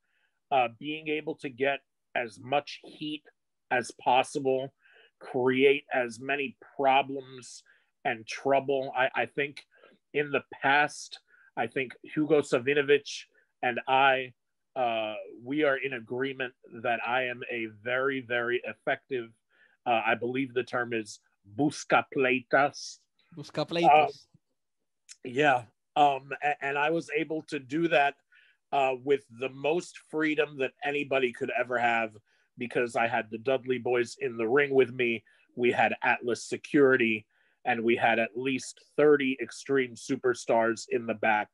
uh, 0.50 0.68
being 0.78 1.08
able 1.08 1.36
to 1.36 1.48
get 1.48 1.80
as 2.14 2.38
much 2.40 2.80
heat 2.84 3.24
as 3.70 3.90
possible, 4.00 4.72
create 5.18 5.84
as 5.92 6.20
many 6.20 6.56
problems 6.76 7.62
and 8.04 8.26
trouble. 8.26 8.92
I, 8.96 9.08
I 9.22 9.26
think 9.26 9.62
in 10.12 10.30
the 10.30 10.42
past, 10.62 11.18
I 11.56 11.66
think 11.66 11.92
Hugo 12.02 12.42
Savinovich 12.42 13.24
and 13.62 13.80
I 13.88 14.34
uh, 14.74 15.14
we 15.44 15.64
are 15.64 15.76
in 15.76 15.92
agreement 15.94 16.54
that 16.82 17.00
I 17.06 17.24
am 17.24 17.40
a 17.50 17.66
very, 17.82 18.24
very 18.26 18.62
effective. 18.64 19.28
Uh, 19.86 20.00
I 20.06 20.14
believe 20.14 20.54
the 20.54 20.62
term 20.62 20.92
is 20.92 21.20
buscapleitas. 21.58 22.98
Buscapleitas. 23.36 24.26
Yeah. 25.24 25.62
Um, 25.94 26.30
and, 26.42 26.54
and, 26.62 26.78
I 26.78 26.90
was 26.90 27.10
able 27.14 27.42
to 27.48 27.58
do 27.58 27.88
that 27.88 28.14
uh, 28.72 28.94
with 29.04 29.24
the 29.38 29.50
most 29.50 29.98
freedom 30.10 30.56
that 30.58 30.72
anybody 30.84 31.32
could 31.32 31.50
ever 31.58 31.78
have 31.78 32.16
because 32.58 32.96
I 32.96 33.06
had 33.06 33.30
the 33.30 33.38
Dudley 33.38 33.78
boys 33.78 34.16
in 34.20 34.36
the 34.36 34.48
ring 34.48 34.74
with 34.74 34.92
me. 34.92 35.22
We 35.54 35.70
had 35.70 35.94
Atlas 36.02 36.44
security, 36.44 37.26
and 37.64 37.84
we 37.84 37.94
had 37.94 38.18
at 38.18 38.36
least 38.36 38.80
30 38.96 39.36
extreme 39.42 39.94
superstars 39.94 40.86
in 40.88 41.06
the 41.06 41.14
back 41.14 41.48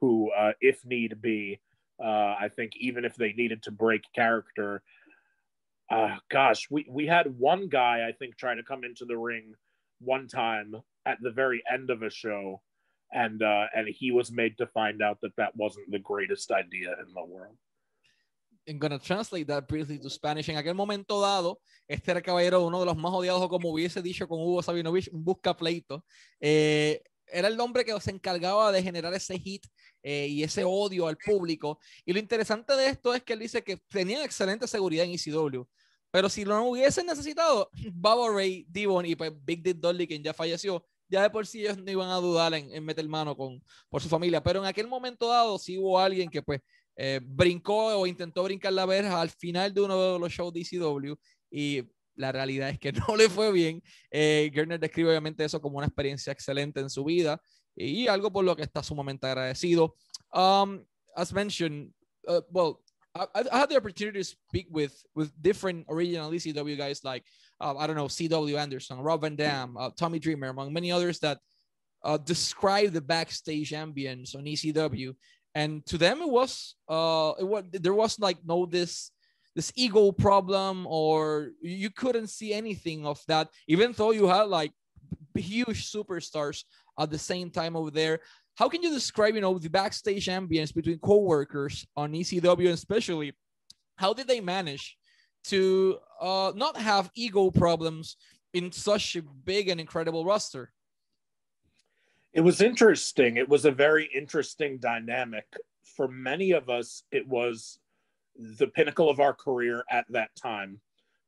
who, 0.00 0.30
uh, 0.32 0.52
if 0.60 0.84
need 0.84 1.20
be, 1.20 1.60
uh, 2.02 2.34
I 2.40 2.50
think 2.54 2.72
even 2.80 3.04
if 3.04 3.14
they 3.14 3.32
needed 3.32 3.62
to 3.64 3.70
break 3.70 4.02
character, 4.14 4.82
uh, 5.90 6.16
gosh, 6.30 6.68
we, 6.70 6.86
we 6.88 7.06
had 7.06 7.38
one 7.38 7.68
guy, 7.68 8.06
I 8.08 8.12
think, 8.12 8.36
try 8.36 8.54
to 8.54 8.62
come 8.62 8.84
into 8.84 9.04
the 9.04 9.18
ring 9.18 9.54
one 10.00 10.26
time 10.26 10.74
at 11.06 11.18
the 11.20 11.30
very 11.30 11.62
end 11.70 11.90
of 11.90 12.02
a 12.02 12.10
show 12.10 12.60
and 13.14 13.42
uh, 13.42 13.66
and 13.74 13.88
he 13.88 14.10
was 14.10 14.30
made 14.30 14.56
to 14.58 14.66
find 14.66 15.00
out 15.00 15.18
that 15.22 15.34
that 15.36 15.52
wasn't 15.56 15.90
the 15.90 15.98
greatest 15.98 16.50
idea 16.50 16.90
in 17.00 17.14
the 17.14 17.24
world. 17.24 17.56
I'm 18.68 18.78
gonna 18.78 18.98
translate 18.98 19.46
that 19.48 19.68
briefly 19.68 19.98
to 19.98 20.10
Spanish. 20.10 20.48
En 20.48 20.56
aquel 20.56 20.74
momento 20.74 21.20
dado, 21.20 21.60
este 21.88 22.10
era 22.10 22.18
el 22.18 22.24
caballero, 22.24 22.66
uno 22.66 22.80
de 22.80 22.86
los 22.86 22.96
más 22.96 23.12
odiados, 23.12 23.42
o 23.42 23.48
como 23.48 23.70
hubiese 23.70 24.02
dicho 24.02 24.26
con 24.26 24.40
Hugo 24.40 24.62
Sabinovich, 24.62 25.08
un 25.12 25.22
busca 25.24 25.54
pleito. 25.54 26.04
Eh, 26.40 27.02
era 27.26 27.48
el 27.48 27.58
hombre 27.60 27.84
que 27.84 27.98
se 28.00 28.10
encargaba 28.10 28.70
de 28.72 28.82
generar 28.82 29.12
ese 29.14 29.38
hit 29.38 29.66
eh, 30.02 30.26
y 30.28 30.42
ese 30.42 30.64
odio 30.64 31.06
al 31.06 31.16
público. 31.16 31.78
Y 32.04 32.12
lo 32.12 32.18
interesante 32.18 32.74
de 32.74 32.88
esto 32.88 33.14
es 33.14 33.22
que 33.22 33.34
él 33.34 33.38
dice 33.40 33.62
que 33.62 33.78
tenía 33.88 34.24
excelente 34.24 34.66
seguridad 34.66 35.04
en 35.04 35.12
ECW, 35.12 35.66
pero 36.10 36.28
si 36.28 36.44
lo 36.44 36.62
hubiesen 36.64 37.06
necesitado, 37.06 37.70
Baba 37.92 38.28
Ray, 38.30 38.66
Devon 38.68 39.04
y 39.06 39.14
pues 39.14 39.32
Big 39.44 39.62
Dick 39.62 39.78
Dolly, 39.78 40.06
quien 40.06 40.22
ya 40.22 40.32
falleció, 40.32 40.86
ya 41.08 41.22
de 41.22 41.30
por 41.30 41.46
sí 41.46 41.60
ellos 41.60 41.78
no 41.78 41.90
iban 41.90 42.10
a 42.10 42.16
dudar 42.16 42.54
en, 42.54 42.84
meter 42.84 43.08
mano 43.08 43.36
con, 43.36 43.62
por 43.88 44.02
su 44.02 44.08
familia, 44.08 44.42
pero 44.42 44.60
en 44.60 44.66
aquel 44.66 44.88
momento 44.88 45.28
dado 45.28 45.58
sí 45.58 45.78
hubo 45.78 45.98
alguien 45.98 46.28
que 46.28 46.42
pues 46.42 46.60
eh, 46.96 47.20
brincó 47.22 47.98
o 47.98 48.06
intentó 48.06 48.42
brincar 48.44 48.72
la 48.72 48.86
verja 48.86 49.20
al 49.20 49.30
final 49.30 49.74
de 49.74 49.80
uno 49.80 50.14
de 50.14 50.18
los 50.18 50.32
shows 50.32 50.52
de 50.52 50.60
ECW 50.60 51.14
y 51.50 51.82
la 52.16 52.32
realidad 52.32 52.70
es 52.70 52.78
que 52.78 52.92
no 53.08 53.16
le 53.16 53.28
fue 53.28 53.52
bien. 53.52 53.82
Eh, 54.10 54.50
Gerner 54.52 54.78
describe 54.78 55.10
obviamente 55.10 55.44
eso 55.44 55.60
como 55.60 55.78
una 55.78 55.86
experiencia 55.86 56.32
excelente 56.32 56.80
en 56.80 56.90
su 56.90 57.04
vida 57.04 57.40
y 57.76 58.06
algo 58.06 58.32
por 58.32 58.44
lo 58.44 58.54
que 58.54 58.62
está 58.62 58.82
sumamente 58.82 59.26
agradecido. 59.26 59.96
Um, 60.32 60.84
as 61.16 61.32
mentioned, 61.32 61.92
uh, 62.28 62.40
well, 62.50 62.80
I, 63.14 63.44
had 63.52 63.68
the 63.68 63.76
opportunity 63.76 64.18
to 64.18 64.24
speak 64.24 64.66
with 64.70 64.92
with 65.14 65.30
different 65.40 65.86
original 65.88 66.32
ECW 66.32 66.76
guys 66.76 67.04
like 67.04 67.24
uh, 67.60 67.76
I 67.76 67.86
don't 67.86 67.96
know 67.96 68.08
C.W. 68.08 68.56
Anderson, 68.56 68.98
Rob 68.98 69.22
Van 69.22 69.36
Dam, 69.36 69.76
uh, 69.76 69.90
Tommy 69.96 70.18
Dreamer, 70.18 70.48
among 70.48 70.72
many 70.72 70.90
others 70.92 71.18
that 71.20 71.38
uh, 72.04 72.18
describe 72.18 72.92
the 72.92 73.00
backstage 73.00 73.70
ambience 73.70 74.34
on 74.34 74.44
ECW. 74.44 75.14
And 75.54 75.86
to 75.86 75.98
them, 75.98 76.20
it 76.20 76.28
was 76.28 76.74
uh, 76.88 77.32
it 77.38 77.44
was 77.44 77.64
there 77.72 77.94
was 77.94 78.18
like 78.18 78.38
no 78.44 78.66
this 78.66 79.10
this 79.54 79.72
ego 79.76 80.10
problem 80.10 80.84
or 80.88 81.50
you 81.62 81.90
couldn't 81.90 82.26
see 82.26 82.52
anything 82.52 83.06
of 83.06 83.20
that, 83.28 83.48
even 83.68 83.92
though 83.92 84.10
you 84.10 84.26
had 84.26 84.48
like 84.48 84.72
huge 85.36 85.90
superstars 85.90 86.64
at 86.98 87.10
the 87.10 87.18
same 87.18 87.50
time 87.50 87.76
over 87.76 87.90
there 87.90 88.20
how 88.56 88.68
can 88.68 88.82
you 88.82 88.90
describe, 88.90 89.34
you 89.34 89.40
know, 89.40 89.58
the 89.58 89.68
backstage 89.68 90.26
ambience 90.26 90.74
between 90.74 90.98
co-workers 90.98 91.86
on 91.96 92.12
ECW, 92.12 92.66
and 92.66 92.68
especially 92.68 93.32
how 93.96 94.12
did 94.12 94.28
they 94.28 94.40
manage 94.40 94.96
to 95.44 95.98
uh, 96.20 96.52
not 96.54 96.76
have 96.76 97.10
ego 97.14 97.50
problems 97.50 98.16
in 98.52 98.72
such 98.72 99.16
a 99.16 99.22
big 99.22 99.68
and 99.68 99.80
incredible 99.80 100.24
roster? 100.24 100.72
It 102.32 102.40
was 102.40 102.60
interesting. 102.60 103.36
It 103.36 103.48
was 103.48 103.64
a 103.64 103.70
very 103.70 104.10
interesting 104.14 104.78
dynamic. 104.78 105.46
For 105.96 106.08
many 106.08 106.52
of 106.52 106.68
us, 106.68 107.04
it 107.12 107.26
was 107.28 107.78
the 108.36 108.66
pinnacle 108.66 109.08
of 109.08 109.20
our 109.20 109.34
career 109.34 109.84
at 109.90 110.06
that 110.10 110.34
time. 110.34 110.80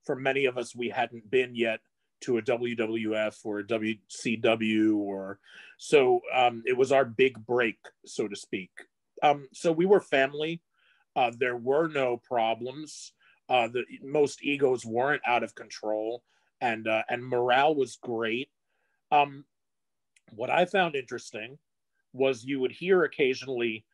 for 0.04 0.14
many 0.14 0.44
of 0.44 0.56
us, 0.56 0.72
we 0.72 0.88
hadn't 0.88 1.28
been 1.32 1.52
yet 1.56 1.80
to 2.20 2.38
a 2.38 2.42
WWF 2.42 3.36
or 3.44 3.58
a 3.58 3.64
WCW 3.64 4.96
or 4.96 5.40
so 5.78 6.20
um, 6.34 6.62
it 6.66 6.76
was 6.76 6.92
our 6.92 7.04
big 7.04 7.44
break, 7.44 7.78
so 8.04 8.28
to 8.28 8.36
speak. 8.36 8.70
Um, 9.22 9.48
so 9.52 9.72
we 9.72 9.86
were 9.86 10.00
family. 10.00 10.62
Uh, 11.14 11.32
there 11.36 11.56
were 11.56 11.88
no 11.88 12.18
problems. 12.18 13.12
Uh, 13.48 13.68
the 13.68 13.84
most 14.02 14.42
egos 14.42 14.84
weren't 14.84 15.22
out 15.26 15.42
of 15.42 15.54
control, 15.54 16.22
and 16.60 16.88
uh, 16.88 17.02
and 17.08 17.24
morale 17.24 17.74
was 17.74 17.96
great. 17.96 18.48
Um, 19.12 19.44
what 20.32 20.50
I 20.50 20.64
found 20.64 20.96
interesting 20.96 21.58
was 22.12 22.44
you 22.44 22.60
would 22.60 22.72
hear 22.72 23.04
occasionally 23.04 23.84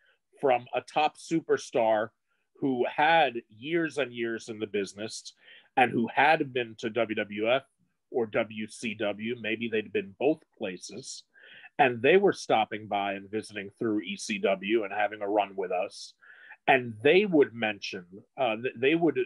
from 0.40 0.66
a 0.74 0.80
top 0.80 1.16
superstar 1.18 2.08
who 2.56 2.86
had 2.94 3.42
years 3.48 3.98
and 3.98 4.12
years 4.12 4.48
in 4.48 4.58
the 4.58 4.66
business 4.66 5.34
and 5.76 5.90
who 5.90 6.08
had 6.14 6.52
been 6.52 6.74
to 6.78 6.90
WWF 6.90 7.62
or 8.10 8.26
WCW. 8.26 9.40
Maybe 9.40 9.68
they'd 9.68 9.92
been 9.92 10.14
both 10.18 10.40
places. 10.56 11.24
And 11.78 12.02
they 12.02 12.18
were 12.18 12.32
stopping 12.32 12.86
by 12.86 13.14
and 13.14 13.30
visiting 13.30 13.70
through 13.78 14.02
ECW 14.06 14.84
and 14.84 14.92
having 14.92 15.22
a 15.22 15.28
run 15.28 15.56
with 15.56 15.72
us. 15.72 16.14
And 16.66 16.94
they 17.02 17.26
would 17.26 17.54
mention, 17.54 18.06
uh, 18.40 18.56
they 18.76 18.94
would, 18.94 19.18
uh, 19.18 19.22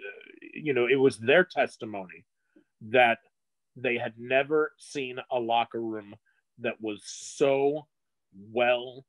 you 0.54 0.72
know, 0.72 0.86
it 0.86 0.96
was 0.96 1.18
their 1.18 1.44
testimony 1.44 2.24
that 2.90 3.18
they 3.76 3.98
had 3.98 4.14
never 4.18 4.72
seen 4.78 5.18
a 5.30 5.38
locker 5.38 5.80
room 5.80 6.14
that 6.58 6.80
was 6.80 7.02
so 7.04 7.86
well 8.52 9.04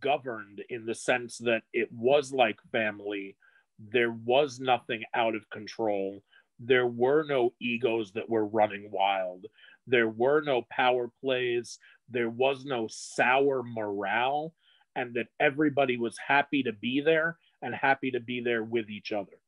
governed 0.00 0.62
in 0.68 0.86
the 0.86 0.94
sense 0.94 1.38
that 1.38 1.62
it 1.72 1.90
was 1.92 2.32
like 2.32 2.58
family. 2.70 3.36
There 3.78 4.12
was 4.12 4.60
nothing 4.60 5.02
out 5.14 5.34
of 5.34 5.50
control 5.50 6.22
there 6.64 6.86
were 6.86 7.24
no 7.24 7.52
egos 7.60 8.12
that 8.12 8.28
were 8.28 8.46
running 8.46 8.90
wild. 8.90 9.46
There 9.86 10.08
were 10.08 10.42
no 10.42 10.62
power 10.70 11.10
plays. 11.20 11.78
There 12.08 12.30
was 12.30 12.64
no 12.64 12.86
sour 12.88 13.62
morale, 13.64 14.54
and 14.96 15.14
that 15.14 15.26
everybody 15.40 15.96
was 15.96 16.16
happy 16.18 16.62
to 16.62 16.72
be 16.72 17.00
there 17.00 17.38
and 17.62 17.74
happy 17.74 18.10
to 18.10 18.20
be 18.20 18.40
there 18.40 18.62
with 18.64 18.90
each 18.90 19.12
other. 19.12 19.38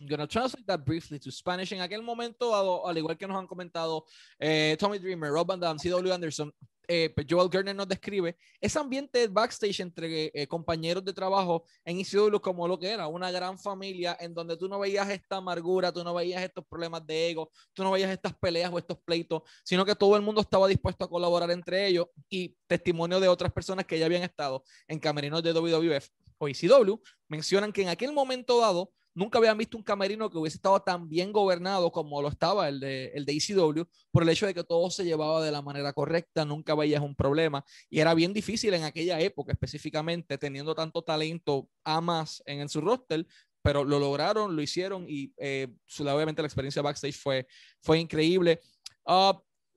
I'm 0.00 0.08
going 0.08 0.20
to 0.20 0.26
translate 0.26 0.66
that 0.66 0.84
briefly 0.84 1.18
to 1.20 1.30
Spanish. 1.30 1.72
En 1.72 1.78
aquel 1.78 2.02
momento, 2.02 2.52
al 2.52 2.96
igual 2.96 3.16
que 3.16 3.26
nos 3.26 3.36
han 3.36 3.46
comentado 3.46 4.04
eh, 4.40 4.76
Tommy 4.78 4.98
Dreamer, 4.98 5.32
Rob 5.32 5.46
Van 5.46 5.60
Dam, 5.60 5.78
C.W. 5.78 6.12
Anderson, 6.12 6.50
eh, 6.88 7.10
pues, 7.14 7.26
Joel 7.28 7.50
Gerner 7.50 7.74
nos 7.74 7.88
describe 7.88 8.36
ese 8.60 8.78
ambiente 8.78 9.26
backstage 9.28 9.80
entre 9.80 10.30
eh, 10.34 10.46
compañeros 10.46 11.04
de 11.04 11.12
trabajo 11.12 11.64
en 11.84 12.00
ECW 12.00 12.38
como 12.40 12.66
lo 12.66 12.78
que 12.78 12.90
era, 12.90 13.06
una 13.06 13.30
gran 13.30 13.58
familia 13.58 14.16
en 14.20 14.34
donde 14.34 14.56
tú 14.56 14.68
no 14.68 14.78
veías 14.78 15.08
esta 15.10 15.36
amargura, 15.36 15.92
tú 15.92 16.02
no 16.02 16.14
veías 16.14 16.42
estos 16.42 16.64
problemas 16.66 17.06
de 17.06 17.30
ego, 17.30 17.50
tú 17.72 17.82
no 17.82 17.92
veías 17.92 18.10
estas 18.10 18.34
peleas 18.34 18.72
o 18.72 18.78
estos 18.78 18.98
pleitos, 18.98 19.42
sino 19.64 19.84
que 19.84 19.94
todo 19.94 20.16
el 20.16 20.22
mundo 20.22 20.40
estaba 20.40 20.66
dispuesto 20.68 21.04
a 21.04 21.08
colaborar 21.08 21.50
entre 21.50 21.86
ellos 21.86 22.06
y 22.28 22.56
testimonio 22.66 23.20
de 23.20 23.28
otras 23.28 23.52
personas 23.52 23.86
que 23.86 23.98
ya 23.98 24.06
habían 24.06 24.22
estado 24.22 24.64
en 24.88 24.98
camerinos 24.98 25.42
de 25.42 25.52
WWF 25.52 26.08
o 26.38 26.48
ECW 26.48 27.00
mencionan 27.28 27.72
que 27.72 27.82
en 27.82 27.88
aquel 27.88 28.12
momento 28.12 28.60
dado 28.60 28.92
nunca 29.14 29.38
habían 29.38 29.58
visto 29.58 29.76
un 29.76 29.82
camerino 29.82 30.30
que 30.30 30.38
hubiese 30.38 30.56
estado 30.56 30.80
tan 30.80 31.08
bien 31.08 31.32
gobernado 31.32 31.90
como 31.90 32.22
lo 32.22 32.28
estaba 32.28 32.68
el 32.68 32.80
de, 32.80 33.06
el 33.14 33.24
de 33.24 33.32
ECW, 33.32 33.84
por 34.10 34.22
el 34.22 34.28
hecho 34.28 34.46
de 34.46 34.54
que 34.54 34.64
todo 34.64 34.90
se 34.90 35.04
llevaba 35.04 35.44
de 35.44 35.52
la 35.52 35.62
manera 35.62 35.92
correcta, 35.92 36.44
nunca 36.44 36.74
veías 36.74 37.02
un 37.02 37.14
problema. 37.14 37.64
Y 37.90 38.00
era 38.00 38.14
bien 38.14 38.32
difícil 38.32 38.74
en 38.74 38.84
aquella 38.84 39.20
época, 39.20 39.52
específicamente, 39.52 40.38
teniendo 40.38 40.74
tanto 40.74 41.02
talento 41.02 41.68
a 41.84 42.00
más 42.00 42.42
en, 42.46 42.60
en 42.60 42.68
su 42.68 42.80
roster, 42.80 43.26
pero 43.62 43.84
lo 43.84 43.98
lograron, 43.98 44.54
lo 44.56 44.62
hicieron 44.62 45.06
y 45.08 45.32
eh, 45.36 45.68
obviamente 46.00 46.42
la 46.42 46.46
experiencia 46.46 46.82
backstage 46.82 47.16
fue, 47.16 47.46
fue 47.80 48.00
increíble. 48.00 48.60
Uh, 49.06 49.34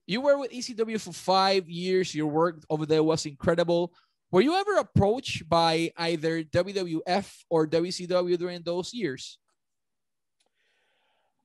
you 0.08 0.22
were 0.22 0.38
with 0.38 0.52
ECW 0.52 1.00
for 1.00 1.14
five 1.14 1.70
years. 1.70 2.14
Your 2.14 2.32
work 2.32 2.64
over 2.68 2.88
there 2.88 3.02
was 3.02 3.26
incredible. 3.26 3.92
Were 4.32 4.42
you 4.42 4.56
ever 4.56 4.78
approached 4.78 5.48
by 5.48 5.92
either 5.98 6.44
WWF 6.44 7.32
or 7.50 7.68
WCW 7.68 8.38
during 8.38 8.62
those 8.64 8.94
years? 8.94 9.38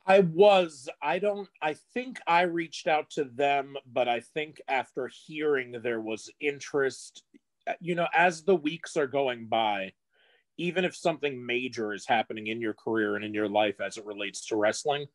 I 0.07 0.21
was. 0.21 0.89
I 1.03 1.19
don't. 1.19 1.49
I 1.63 1.75
think 1.95 2.19
I 2.27 2.43
reached 2.43 2.87
out 2.87 3.11
to 3.11 3.25
them, 3.25 3.77
but 3.93 4.09
I 4.09 4.21
think 4.21 4.61
after 4.67 5.09
hearing 5.27 5.77
there 5.83 6.01
was 6.01 6.31
interest, 6.41 7.23
uh, 7.69 7.75
you 7.81 7.95
know, 7.95 8.09
as 8.13 8.43
the 8.43 8.57
weeks 8.57 8.97
are 8.97 9.07
going 9.07 9.47
by, 9.47 9.93
even 10.57 10.85
if 10.85 10.97
something 10.97 11.45
major 11.45 11.93
is 11.93 12.07
happening 12.07 12.49
in 12.49 12.61
your 12.61 12.75
career 12.75 13.15
and 13.15 13.25
in 13.25 13.35
your 13.35 13.49
life 13.49 13.81
as 13.81 13.99
it 13.99 14.07
relates 14.07 14.47
to 14.47 14.57
wrestling, 14.57 15.07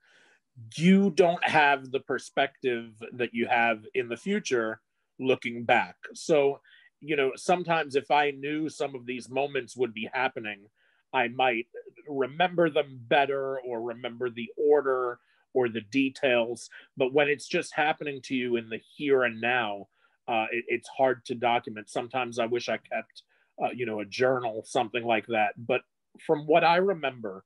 you 0.78 1.10
don't 1.12 1.44
have 1.44 1.92
the 1.92 2.00
perspective 2.00 2.92
that 3.14 3.34
you 3.34 3.48
have 3.48 3.86
in 3.96 4.08
the 4.08 4.18
future 4.18 4.80
looking 5.20 5.66
back. 5.66 5.96
So 6.14 6.62
you 7.06 7.16
know, 7.16 7.32
sometimes 7.36 7.96
if 7.96 8.12
I 8.12 8.32
knew 8.32 8.70
some 8.70 8.96
of 8.96 9.06
these 9.06 9.30
moments 9.30 9.78
would 9.78 9.94
be 9.94 10.10
happening, 10.12 10.66
I 11.14 11.28
might 11.30 11.68
remember 12.08 12.70
them 12.70 13.00
better 13.08 13.60
or 13.60 13.82
remember 13.82 14.30
the 14.30 14.50
order 14.58 15.20
or 15.54 15.70
the 15.70 15.82
details. 15.82 16.70
But 16.98 17.14
when 17.14 17.30
it's 17.30 17.48
just 17.48 17.74
happening 17.74 18.22
to 18.24 18.36
you 18.36 18.58
in 18.58 18.70
the 18.70 18.82
here 18.96 19.24
and 19.24 19.40
now, 19.40 19.88
uh, 20.28 20.48
it, 20.52 20.66
it's 20.68 20.90
hard 20.90 21.24
to 21.26 21.36
document. 21.36 21.90
Sometimes 21.90 22.40
I 22.40 22.48
wish 22.48 22.68
I 22.70 22.78
kept, 22.78 23.24
uh, 23.64 23.70
you 23.74 23.86
know, 23.86 24.02
a 24.02 24.06
journal, 24.06 24.64
something 24.66 25.04
like 25.04 25.28
that. 25.28 25.54
But 25.58 25.82
from 26.26 26.46
what 26.48 26.64
I 26.64 26.78
remember, 26.78 27.46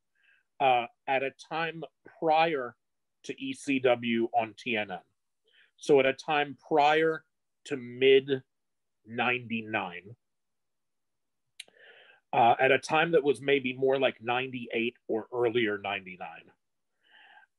uh, 0.59 0.85
at 1.07 1.23
a 1.23 1.31
time 1.49 1.83
prior 2.19 2.75
to 3.23 3.35
ECW 3.35 4.27
on 4.33 4.53
TNN, 4.53 4.99
so 5.77 5.99
at 5.99 6.05
a 6.05 6.13
time 6.13 6.57
prior 6.67 7.23
to 7.65 7.77
mid 7.77 8.41
99 9.09 10.15
uh, 12.31 12.55
at 12.59 12.71
a 12.71 12.77
time 12.77 13.11
that 13.11 13.23
was 13.23 13.41
maybe 13.41 13.73
more 13.73 13.99
like 13.99 14.17
98 14.21 14.95
or 15.07 15.27
earlier 15.33 15.77
99 15.77 16.27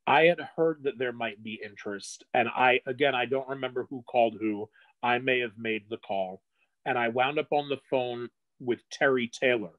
i 0.06 0.22
had 0.22 0.40
heard 0.56 0.82
that 0.84 0.98
there 0.98 1.12
might 1.12 1.42
be 1.42 1.60
interest 1.62 2.24
and 2.34 2.48
i 2.48 2.80
again 2.86 3.14
i 3.14 3.24
don't 3.26 3.48
remember 3.48 3.86
who 3.90 4.02
called 4.02 4.36
who. 4.40 4.68
I 5.02 5.18
may 5.18 5.40
have 5.40 5.56
made 5.56 5.84
the 5.88 5.96
call 5.96 6.42
and 6.84 6.98
i 6.98 7.08
wound 7.08 7.38
up 7.38 7.52
on 7.52 7.68
the 7.68 7.80
phone 7.88 8.28
with 8.60 8.88
terry 8.90 9.28
taylor 9.28 9.72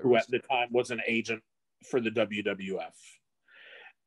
who 0.00 0.16
at 0.16 0.28
the 0.28 0.38
time 0.38 0.68
was 0.70 0.90
an 0.90 1.02
agent 1.06 1.42
for 1.90 2.00
the 2.00 2.10
wwf 2.10 2.94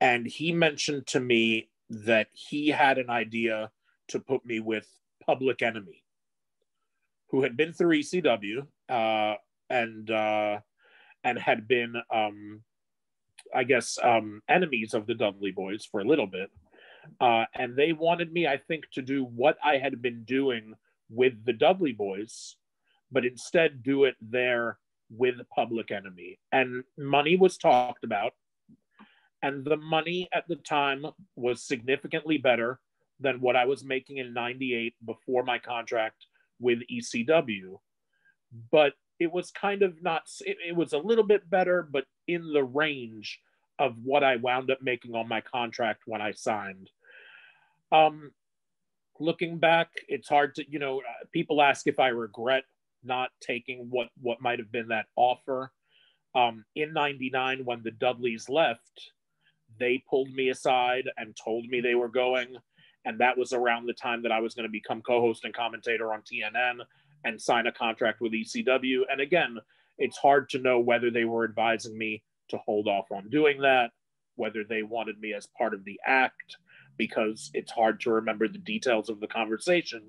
and 0.01 0.25
he 0.25 0.51
mentioned 0.51 1.05
to 1.07 1.19
me 1.19 1.69
that 1.89 2.27
he 2.31 2.69
had 2.69 2.97
an 2.97 3.09
idea 3.09 3.71
to 4.07 4.19
put 4.19 4.45
me 4.45 4.59
with 4.59 4.87
public 5.25 5.61
enemy 5.61 6.04
who 7.35 7.41
had 7.41 7.57
been 7.57 7.73
through 7.73 7.99
ECW 7.99 8.65
uh, 8.87 9.35
and 9.69 10.09
uh, 10.09 10.57
and 11.25 11.37
had 11.37 11.67
been, 11.67 11.95
um, 12.09 12.61
I 13.53 13.65
guess, 13.65 13.99
um, 14.01 14.41
enemies 14.47 14.93
of 14.93 15.05
the 15.05 15.15
Dudley 15.15 15.51
Boys 15.51 15.83
for 15.83 15.99
a 15.99 16.05
little 16.05 16.27
bit, 16.27 16.49
uh, 17.19 17.43
and 17.53 17.75
they 17.75 17.91
wanted 17.91 18.31
me, 18.31 18.47
I 18.47 18.55
think, 18.55 18.85
to 18.93 19.01
do 19.01 19.25
what 19.25 19.57
I 19.61 19.79
had 19.79 20.01
been 20.01 20.23
doing 20.23 20.75
with 21.09 21.33
the 21.43 21.51
Dudley 21.51 21.91
Boys, 21.91 22.55
but 23.11 23.25
instead 23.25 23.83
do 23.83 24.05
it 24.05 24.15
there 24.21 24.77
with 25.09 25.35
Public 25.53 25.91
Enemy, 25.91 26.39
and 26.53 26.85
money 26.97 27.35
was 27.35 27.57
talked 27.57 28.05
about, 28.05 28.31
and 29.43 29.65
the 29.65 29.75
money 29.75 30.29
at 30.33 30.47
the 30.47 30.55
time 30.55 31.05
was 31.35 31.61
significantly 31.61 32.37
better 32.37 32.79
than 33.19 33.41
what 33.41 33.57
I 33.57 33.65
was 33.65 33.83
making 33.83 34.19
in 34.19 34.33
'98 34.33 34.93
before 35.05 35.43
my 35.43 35.59
contract 35.59 36.27
with 36.59 36.79
ECW, 36.91 37.79
but 38.71 38.93
it 39.19 39.31
was 39.31 39.51
kind 39.51 39.81
of 39.81 40.01
not, 40.01 40.23
it, 40.41 40.57
it 40.69 40.75
was 40.75 40.93
a 40.93 40.97
little 40.97 41.23
bit 41.23 41.49
better, 41.49 41.87
but 41.89 42.05
in 42.27 42.51
the 42.53 42.63
range 42.63 43.39
of 43.79 43.95
what 44.03 44.23
I 44.23 44.37
wound 44.37 44.71
up 44.71 44.79
making 44.81 45.15
on 45.15 45.27
my 45.27 45.41
contract 45.41 46.03
when 46.05 46.21
I 46.21 46.31
signed. 46.31 46.89
Um, 47.91 48.31
looking 49.19 49.57
back, 49.57 49.89
it's 50.07 50.29
hard 50.29 50.55
to, 50.55 50.65
you 50.69 50.79
know, 50.79 50.99
uh, 50.99 51.25
people 51.31 51.61
ask 51.61 51.87
if 51.87 51.99
I 51.99 52.07
regret 52.07 52.63
not 53.03 53.29
taking 53.39 53.87
what 53.89 54.07
what 54.21 54.41
might 54.41 54.59
have 54.59 54.71
been 54.71 54.87
that 54.89 55.05
offer. 55.15 55.71
Um, 56.33 56.65
in 56.75 56.91
'99, 56.91 57.63
when 57.63 57.81
the 57.83 57.91
Dudleys 57.91 58.49
left, 58.49 59.11
they 59.79 60.03
pulled 60.09 60.33
me 60.33 60.49
aside 60.49 61.05
and 61.17 61.35
told 61.35 61.65
me 61.67 61.79
they 61.79 61.95
were 61.95 62.09
going 62.09 62.57
and 63.05 63.19
that 63.19 63.37
was 63.37 63.53
around 63.53 63.85
the 63.85 63.93
time 63.93 64.23
that 64.23 64.31
I 64.31 64.39
was 64.39 64.55
going 64.55 64.67
to 64.67 64.71
become 64.71 65.01
co-host 65.01 65.45
and 65.45 65.53
commentator 65.53 66.13
on 66.13 66.21
TNN 66.21 66.81
and 67.23 67.41
sign 67.41 67.67
a 67.67 67.71
contract 67.71 68.21
with 68.21 68.33
ECW. 68.33 69.01
And 69.11 69.21
again, 69.21 69.57
it's 69.97 70.17
hard 70.17 70.49
to 70.49 70.59
know 70.59 70.79
whether 70.79 71.09
they 71.09 71.25
were 71.25 71.45
advising 71.45 71.97
me 71.97 72.23
to 72.49 72.57
hold 72.57 72.87
off 72.87 73.11
on 73.11 73.29
doing 73.29 73.61
that, 73.61 73.91
whether 74.35 74.63
they 74.63 74.83
wanted 74.83 75.19
me 75.19 75.33
as 75.33 75.47
part 75.57 75.73
of 75.73 75.85
the 75.85 75.99
act, 76.05 76.57
because 76.97 77.51
it's 77.53 77.71
hard 77.71 77.99
to 78.01 78.11
remember 78.11 78.47
the 78.47 78.57
details 78.57 79.09
of 79.09 79.19
the 79.19 79.27
conversation 79.27 80.01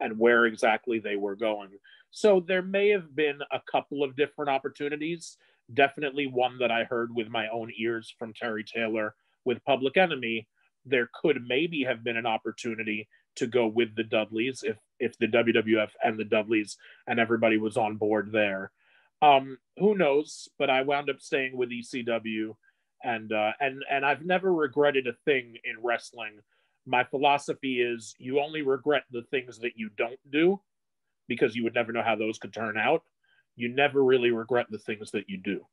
and 0.00 0.18
where 0.18 0.46
exactly 0.46 0.98
they 0.98 1.16
were 1.16 1.36
going. 1.36 1.70
So 2.10 2.40
there 2.46 2.62
may 2.62 2.88
have 2.90 3.14
been 3.14 3.38
a 3.50 3.60
couple 3.70 4.02
of 4.02 4.16
different 4.16 4.50
opportunities. 4.50 5.36
Definitely 5.72 6.26
one 6.26 6.58
that 6.58 6.70
I 6.70 6.84
heard 6.84 7.14
with 7.14 7.28
my 7.28 7.48
own 7.48 7.70
ears 7.78 8.14
from 8.18 8.34
Terry 8.34 8.64
Taylor 8.64 9.14
with 9.44 9.64
Public 9.64 9.96
Enemy, 9.96 10.46
there 10.84 11.08
could 11.20 11.42
maybe 11.46 11.84
have 11.84 12.02
been 12.04 12.16
an 12.16 12.26
opportunity 12.26 13.08
to 13.36 13.46
go 13.46 13.66
with 13.66 13.94
the 13.94 14.04
Dudleys 14.04 14.62
if 14.62 14.76
if 14.98 15.16
the 15.18 15.26
WWF 15.26 15.90
and 16.02 16.18
the 16.18 16.24
Dudleys 16.24 16.76
and 17.06 17.18
everybody 17.18 17.58
was 17.58 17.76
on 17.76 17.96
board 17.96 18.30
there. 18.32 18.70
Um, 19.20 19.58
who 19.78 19.96
knows? 19.96 20.48
But 20.58 20.70
I 20.70 20.82
wound 20.82 21.08
up 21.08 21.20
staying 21.20 21.56
with 21.56 21.70
ECW, 21.70 22.54
and 23.02 23.32
uh, 23.32 23.52
and 23.60 23.82
and 23.90 24.04
I've 24.04 24.24
never 24.24 24.52
regretted 24.52 25.06
a 25.06 25.14
thing 25.24 25.56
in 25.64 25.82
wrestling. 25.82 26.40
My 26.84 27.04
philosophy 27.04 27.80
is 27.80 28.14
you 28.18 28.40
only 28.40 28.62
regret 28.62 29.04
the 29.10 29.22
things 29.30 29.60
that 29.60 29.72
you 29.76 29.90
don't 29.96 30.18
do, 30.30 30.60
because 31.28 31.54
you 31.54 31.62
would 31.64 31.74
never 31.74 31.92
know 31.92 32.02
how 32.02 32.16
those 32.16 32.38
could 32.38 32.52
turn 32.52 32.76
out. 32.76 33.02
You 33.54 33.68
never 33.68 34.02
really 34.02 34.30
regret 34.30 34.66
the 34.70 34.78
things 34.78 35.12
that 35.12 35.28
you 35.28 35.38
do. 35.38 35.64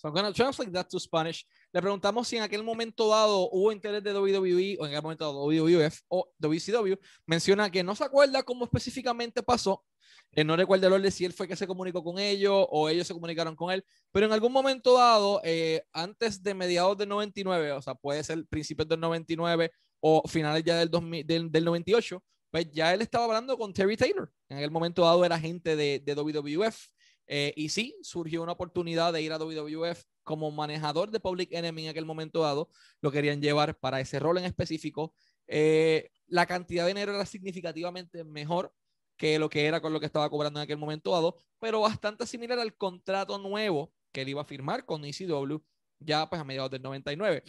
So 0.00 0.08
I'm 0.08 0.14
to 0.14 0.32
translate 0.32 0.72
that 0.72 0.88
to 0.88 0.98
Spanish. 0.98 1.46
Le 1.72 1.82
preguntamos 1.82 2.26
si 2.26 2.38
en 2.38 2.42
aquel 2.42 2.62
momento 2.62 3.10
dado 3.10 3.50
hubo 3.50 3.70
interés 3.70 4.02
de 4.02 4.14
WWE 4.14 4.78
o 4.80 4.86
en 4.86 4.92
aquel 4.92 5.02
momento 5.02 5.24
dado 5.24 5.44
WWF 5.44 6.00
o 6.08 6.32
WCW. 6.38 6.94
Menciona 7.26 7.70
que 7.70 7.82
no 7.82 7.94
se 7.94 8.04
acuerda 8.04 8.42
cómo 8.42 8.64
específicamente 8.64 9.42
pasó. 9.42 9.84
que 10.32 10.42
no 10.44 10.56
recuerda 10.56 10.86
el 10.86 10.94
orden 10.94 11.12
si 11.12 11.24
él 11.24 11.32
fue 11.34 11.46
que 11.46 11.56
se 11.56 11.66
comunicó 11.66 12.02
con 12.02 12.18
ellos 12.18 12.66
o 12.70 12.88
ellos 12.88 13.06
se 13.06 13.12
comunicaron 13.12 13.54
con 13.54 13.72
él. 13.72 13.84
Pero 14.10 14.24
en 14.24 14.32
algún 14.32 14.52
momento 14.52 14.96
dado, 14.96 15.40
eh, 15.44 15.82
antes 15.92 16.42
de 16.42 16.54
mediados 16.54 16.96
del 16.96 17.08
99, 17.10 17.72
o 17.72 17.82
sea, 17.82 17.94
puede 17.94 18.24
ser 18.24 18.46
principios 18.46 18.88
del 18.88 19.00
99 19.00 19.70
o 20.00 20.26
finales 20.26 20.64
ya 20.64 20.78
del, 20.78 20.90
2000, 20.90 21.26
del, 21.26 21.52
del 21.52 21.64
98, 21.64 22.22
pues 22.50 22.70
ya 22.72 22.94
él 22.94 23.02
estaba 23.02 23.24
hablando 23.26 23.58
con 23.58 23.74
Terry 23.74 23.96
Taylor. 23.96 24.32
En 24.48 24.58
aquel 24.58 24.70
momento 24.70 25.02
dado 25.02 25.24
era 25.24 25.38
gente 25.38 25.76
de, 25.76 26.00
de 26.00 26.14
WWF. 26.14 26.88
Eh, 27.32 27.52
y 27.54 27.68
sí, 27.68 27.96
surgió 28.02 28.42
una 28.42 28.50
oportunidad 28.50 29.12
de 29.12 29.22
ir 29.22 29.32
a 29.32 29.38
WWF 29.38 30.02
como 30.24 30.50
manejador 30.50 31.12
de 31.12 31.20
Public 31.20 31.52
Enemy 31.52 31.84
en 31.84 31.90
aquel 31.90 32.04
momento 32.04 32.40
dado. 32.40 32.68
Lo 33.00 33.12
querían 33.12 33.40
llevar 33.40 33.78
para 33.78 34.00
ese 34.00 34.18
rol 34.18 34.38
en 34.38 34.46
específico. 34.46 35.14
Eh, 35.46 36.10
la 36.26 36.46
cantidad 36.46 36.82
de 36.82 36.88
dinero 36.88 37.14
era 37.14 37.24
significativamente 37.24 38.24
mejor 38.24 38.74
que 39.16 39.38
lo 39.38 39.48
que 39.48 39.66
era 39.66 39.80
con 39.80 39.92
lo 39.92 40.00
que 40.00 40.06
estaba 40.06 40.28
cobrando 40.28 40.58
en 40.58 40.64
aquel 40.64 40.76
momento 40.76 41.12
dado, 41.12 41.36
pero 41.60 41.80
bastante 41.82 42.26
similar 42.26 42.58
al 42.58 42.74
contrato 42.74 43.38
nuevo 43.38 43.92
que 44.10 44.22
él 44.22 44.30
iba 44.30 44.42
a 44.42 44.44
firmar 44.44 44.84
con 44.84 45.04
ECW 45.04 45.58
ya 46.00 46.28
pues 46.28 46.40
a 46.40 46.44
mediados 46.44 46.72
del 46.72 46.82
99. 46.82 47.44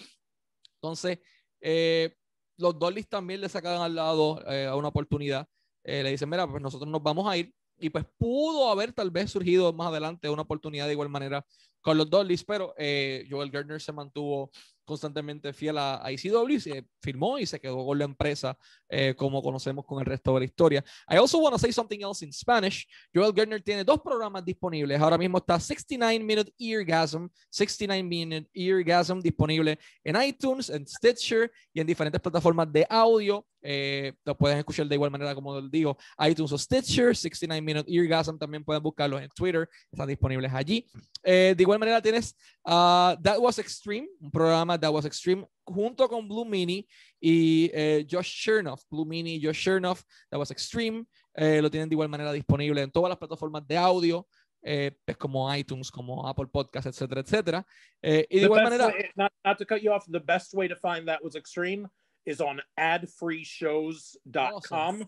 Entonces, 0.75 1.17
eh, 1.59 2.15
los 2.57 2.77
Dollies 2.77 3.09
también 3.09 3.41
le 3.41 3.49
sacaban 3.49 3.81
al 3.81 3.95
lado 3.95 4.47
a 4.47 4.75
una 4.75 4.89
oportunidad. 4.89 5.49
le 5.83 6.11
dicen, 6.11 6.29
mira, 6.29 6.47
pues 6.47 6.61
nosotros 6.61 6.87
nos 6.87 7.01
vamos 7.01 7.27
a 7.27 7.35
ir 7.35 7.51
y 7.81 7.89
pues 7.89 8.05
pudo 8.17 8.69
haber 8.69 8.93
tal 8.93 9.11
vez 9.11 9.31
surgido 9.31 9.73
más 9.73 9.87
adelante 9.87 10.29
una 10.29 10.43
oportunidad 10.43 10.85
de 10.87 10.93
igual 10.93 11.09
manera 11.09 11.45
con 11.81 11.97
los 11.97 12.09
Dollies, 12.09 12.43
pero 12.43 12.73
eh, 12.77 13.27
Joel 13.29 13.49
Gardner 13.49 13.81
se 13.81 13.91
mantuvo 13.91 14.51
constantemente 14.91 15.53
fiel 15.53 15.77
a, 15.77 16.05
a 16.05 16.11
ECW, 16.11 16.59
se 16.59 16.85
firmó 17.01 17.39
y 17.39 17.45
se 17.45 17.59
quedó 17.59 17.85
con 17.85 17.97
la 17.97 18.03
empresa 18.03 18.57
eh, 18.89 19.15
como 19.15 19.41
conocemos 19.41 19.85
con 19.85 19.99
el 19.99 20.05
resto 20.05 20.33
de 20.33 20.39
la 20.41 20.45
historia. 20.45 20.83
I 21.09 21.15
also 21.15 21.39
want 21.39 21.53
to 21.53 21.59
say 21.59 21.71
something 21.71 22.01
else 22.01 22.25
in 22.25 22.33
Spanish. 22.33 22.85
Joel 23.15 23.31
Gardner 23.31 23.61
tiene 23.61 23.85
dos 23.85 24.01
programas 24.01 24.43
disponibles. 24.43 24.99
Ahora 24.99 25.17
mismo 25.17 25.37
está 25.37 25.57
69 25.57 26.19
Minute 26.21 26.53
Eargasm, 26.59 27.27
69 27.49 28.03
Minute 28.03 28.49
Eargasm 28.53 29.19
disponible 29.21 29.79
en 30.03 30.21
iTunes, 30.21 30.69
en 30.69 30.85
Stitcher 30.85 31.49
y 31.73 31.79
en 31.79 31.87
diferentes 31.87 32.19
plataformas 32.19 32.71
de 32.71 32.85
audio. 32.89 33.45
Eh, 33.63 34.13
lo 34.25 34.35
pueden 34.35 34.57
escuchar 34.57 34.87
de 34.87 34.95
igual 34.95 35.11
manera 35.11 35.35
como 35.35 35.61
digo, 35.61 35.95
iTunes 36.27 36.51
o 36.51 36.57
Stitcher, 36.57 37.15
69 37.15 37.61
Minute 37.61 37.93
Eargasm, 37.93 38.37
también 38.37 38.63
pueden 38.63 38.81
buscarlos 38.81 39.21
en 39.21 39.29
Twitter, 39.29 39.69
están 39.91 40.07
disponibles 40.07 40.51
allí. 40.51 40.85
Eh, 41.23 41.53
de 41.55 41.63
igual 41.63 41.79
manera 41.79 42.01
tienes 42.01 42.35
uh, 42.65 43.15
That 43.21 43.37
Was 43.39 43.59
Extreme, 43.59 44.09
un 44.19 44.31
programa 44.31 44.77
That 44.81 44.91
Was 44.91 45.05
Extreme 45.05 45.45
junto 45.65 46.07
con 46.09 46.27
Blue 46.27 46.45
Mini 46.45 46.85
y 47.19 47.69
eh, 47.73 48.05
Josh 48.09 48.43
Chernoff. 48.43 48.83
Blue 48.89 49.05
Mini 49.05 49.39
Josh 49.41 49.63
Chernoff, 49.63 50.03
That 50.29 50.37
Was 50.39 50.51
Extreme, 50.51 51.05
eh, 51.35 51.61
lo 51.61 51.69
tienen 51.69 51.87
de 51.87 51.93
igual 51.93 52.09
manera 52.09 52.33
disponible 52.33 52.81
en 52.81 52.91
todas 52.91 53.09
las 53.09 53.17
plataformas 53.17 53.65
de 53.67 53.77
audio. 53.77 54.27
Eh, 54.63 54.91
pues 55.05 55.17
como 55.17 55.51
iTunes, 55.55 55.89
como 55.89 56.27
Apple 56.27 56.45
Podcasts, 56.45 56.85
etcétera, 56.87 57.21
etcétera. 57.21 57.65
Eh, 58.01 58.27
y 58.29 58.39
de 58.39 58.45
igual 58.45 58.63
manera, 58.63 58.87
way- 58.87 59.09
not, 59.15 59.31
not 59.43 59.57
to 59.57 59.65
cut 59.65 59.81
you 59.81 59.91
off, 59.91 60.05
the 60.11 60.19
best 60.19 60.53
way 60.53 60.67
to 60.67 60.75
find 60.75 61.07
that 61.07 61.23
was 61.23 61.35
extreme 61.35 61.87
is 62.25 62.39
on 62.39 62.61
adfreeshows.com. 62.77 64.53
Awesome. 64.55 65.07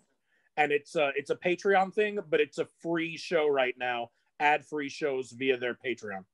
And 0.57 0.71
it's 0.71 0.95
a, 0.95 1.11
it's 1.15 1.29
a 1.29 1.35
Patreon 1.35 1.93
thing, 1.93 2.19
but 2.29 2.39
it's 2.39 2.57
a 2.57 2.65
free 2.81 3.15
show 3.17 3.47
right 3.47 3.75
now. 3.77 4.09
Ad 4.39 4.65
free 4.65 4.89
shows 4.89 5.31
via 5.31 5.57
their 5.57 5.75
Patreon. 5.75 6.25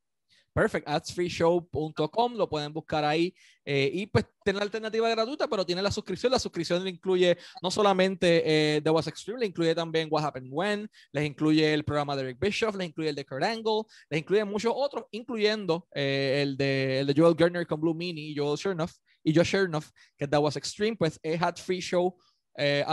Perfect, 0.60 0.90
adsfreeshow.com, 0.90 2.34
lo 2.36 2.50
pueden 2.50 2.74
buscar 2.74 3.06
ahí 3.06 3.34
eh, 3.64 3.90
y 3.94 4.08
pues 4.08 4.26
tiene 4.44 4.60
la 4.60 4.66
alternativa 4.66 5.08
gratuita, 5.08 5.48
pero 5.48 5.66
tiene 5.66 5.82
la 5.82 5.90
suscripción. 5.90 6.34
La 6.34 6.40
suscripción 6.40 6.84
le 6.84 6.90
incluye 6.90 7.38
no 7.64 7.72
solamente 7.72 8.44
eh, 8.44 8.82
The 8.82 8.90
Was 8.90 9.08
Extreme, 9.08 9.40
le 9.40 9.46
incluye 9.46 9.74
también 9.74 10.10
What 10.12 10.26
Happened 10.26 10.50
When, 10.52 10.90
les 11.14 11.26
incluye 11.26 11.74
el 11.74 11.86
programa 11.86 12.14
de 12.18 12.24
Eric 12.24 12.40
Bischoff, 12.42 12.76
les 12.76 12.90
incluye 12.90 13.10
el 13.10 13.16
de 13.16 13.26
Kurt 13.26 13.44
Angle, 13.44 13.84
les 14.10 14.20
incluye 14.20 14.44
muchos 14.44 14.74
otros, 14.76 15.06
incluyendo 15.12 15.88
eh, 15.96 16.42
el, 16.42 16.58
de, 16.58 17.00
el 17.00 17.08
de 17.08 17.14
Joel 17.16 17.36
Gardner 17.36 17.66
con 17.66 17.80
Blue 17.80 17.94
Mini 17.94 18.36
Joel 18.36 18.60
Chernoff, 18.60 18.92
y 19.24 19.34
Josh 19.34 19.52
Chernoff, 19.52 19.92
que 20.18 20.26
es 20.26 20.30
The 20.30 20.38
Was 20.38 20.58
Extreme, 20.58 20.98
pues 20.98 21.20
es 21.24 21.42
Ad-Free 21.42 21.80
Show 21.80 22.18
eh, 22.60 22.86